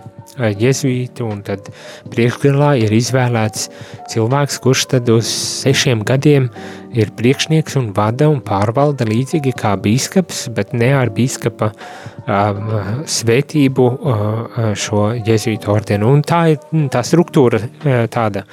jezuītu, 0.58 1.28
un 1.30 1.42
tad 1.46 1.68
priekšgalā 2.10 2.74
ir 2.82 2.94
izvēlēts 2.96 3.68
cilvēks, 4.10 4.60
kurš 4.64 4.86
tad 4.96 5.12
uz 5.14 5.30
sešiem 5.30 6.02
gadiem 6.08 6.48
ir 6.96 7.12
priekšnieks 7.18 7.78
un 7.78 7.92
vada 7.94 8.30
un 8.32 8.40
pārvalda 8.46 9.06
līdzīgi 9.10 9.54
kā 9.60 9.76
bīskaps, 9.82 10.48
bet 10.56 10.74
ne 10.74 10.94
ar 10.98 11.12
bīskapa 11.14 11.70
uh, 11.74 12.98
svētību 13.06 13.88
uh, 13.92 14.58
šo 14.74 15.06
jezuītu 15.20 15.74
ordenu. 15.74 16.10
Un 16.16 16.26
tā 16.26 16.44
ir 16.56 16.90
tā 16.94 17.04
struktūra 17.06 17.62
uh, 17.62 18.06
tāda 18.14 18.48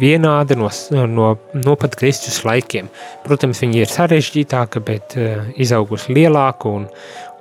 vienāda 0.00 0.54
no, 0.54 0.68
no, 1.10 1.38
no 1.54 1.74
pat 1.76 1.96
Kristus 1.98 2.44
laikiem. 2.46 2.88
Protams, 3.24 3.58
viņi 3.64 3.82
ir 3.82 3.90
sarežģītāka, 3.90 4.80
bet 4.86 5.16
izaugusi 5.58 6.14
lielāka 6.14 6.70
un, 6.70 6.86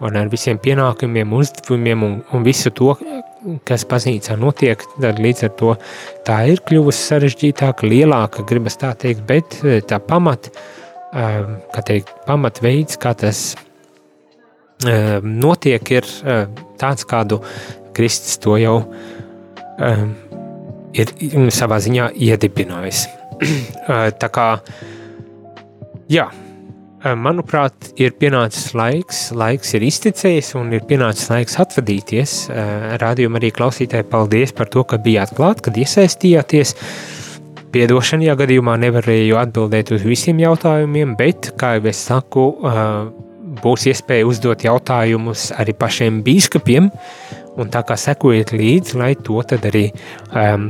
un 0.01 0.17
ar 0.17 0.31
visiem 0.31 0.57
pienākumiem, 0.57 1.33
uzdevumiem 1.33 2.03
un, 2.03 2.15
un 2.33 2.43
visu 2.43 2.71
to, 2.73 2.95
kas 3.69 3.85
baznīcā 3.85 4.35
notiek, 4.39 4.81
tad 4.99 5.19
līdz 5.21 5.45
ar 5.47 5.53
to 5.59 5.75
tā 6.27 6.41
ir 6.49 6.63
kļuvusi 6.65 7.05
sarežģītāka, 7.05 7.87
lielāka, 7.87 8.43
gribas 8.49 8.79
tā 8.81 8.93
teikt, 8.97 9.21
bet 9.29 9.59
tā 9.87 9.99
pamat, 10.01 10.49
kā 11.13 11.85
teikt, 11.85 12.09
pamat 12.25 12.63
veids, 12.65 12.97
kā 12.97 13.13
tas 13.13 13.51
notiek, 15.21 15.91
ir 15.91 16.09
tāds, 16.79 17.05
kādu 17.05 17.43
Kristus 17.93 18.39
to 18.41 18.57
jau 18.57 18.79
ir 20.93 21.13
savā 21.53 21.79
ziņā 21.83 22.11
iedibinājis. 22.15 23.05
Tā 24.21 24.29
kā, 24.33 24.47
jā, 26.11 26.27
manuprāt, 27.19 27.93
ir 27.99 28.15
pienācis 28.19 28.73
laiks, 28.75 29.29
laiks 29.35 29.73
ir 29.77 29.85
izticējis 29.87 30.53
un 30.59 30.73
ir 30.75 30.83
pienācis 30.89 31.29
laiks 31.31 31.59
atvadīties. 31.61 32.35
Rādījumā 33.01 33.39
arī 33.39 33.53
klausītāji 33.55 34.09
paldies 34.09 34.53
par 34.55 34.71
to, 34.71 34.83
ka 34.83 34.99
bijāt 35.01 35.33
klāt, 35.37 35.63
kad 35.63 35.77
iesaistījāties. 35.79 36.75
Piedošana, 37.69 38.31
ja 38.31 38.35
gadījumā 38.35 38.79
nevarēju 38.81 39.37
atbildēt 39.37 39.91
uz 39.93 40.05
visiem 40.07 40.39
jautājumiem, 40.41 41.13
bet, 41.19 41.51
kā 41.59 41.75
jau 41.77 41.85
es 41.91 41.99
saku, 42.01 42.45
būs 43.63 43.85
iespēja 43.91 44.25
uzdot 44.27 44.65
jautājumus 44.65 45.51
arī 45.57 45.75
pašiem 45.77 46.23
bīskapiem, 46.25 46.89
Un 47.59 47.71
tā 47.73 47.81
kā 47.87 47.97
sekojiet 47.99 48.53
līdzi, 48.55 48.95
lai 48.99 49.13
to 49.19 49.41
tad 49.47 49.65
arī 49.67 49.89
um, 50.31 50.69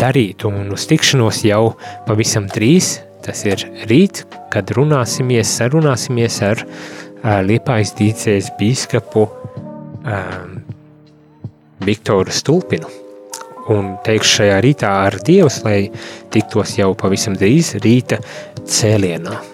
darītu. 0.00 0.50
Un 0.50 0.72
uz 0.74 0.88
tikšanos 0.90 1.44
jau 1.46 1.76
pavisam 2.08 2.48
drīz, 2.50 2.96
tas 3.24 3.44
ir 3.46 3.62
rīt, 3.90 4.24
kad 4.52 4.72
runāsimies, 4.74 5.54
sarunāsimies 5.60 6.40
ar 6.46 6.64
uh, 6.64 7.38
Liepājas 7.46 7.94
dīcēs 8.00 8.50
bīskapu 8.58 9.24
um, 9.30 10.58
Viktoru 11.84 12.34
Stulpinu. 12.34 12.90
Un 13.72 13.94
teikšu 14.04 14.40
šajā 14.42 14.60
rītā 14.60 14.90
ar 15.06 15.16
Dievs, 15.24 15.62
lai 15.64 15.86
tiktos 16.34 16.76
jau 16.76 16.92
pavisam 17.00 17.38
drīz 17.38 17.76
rīta 17.80 18.20
cēlienā. 18.60 19.53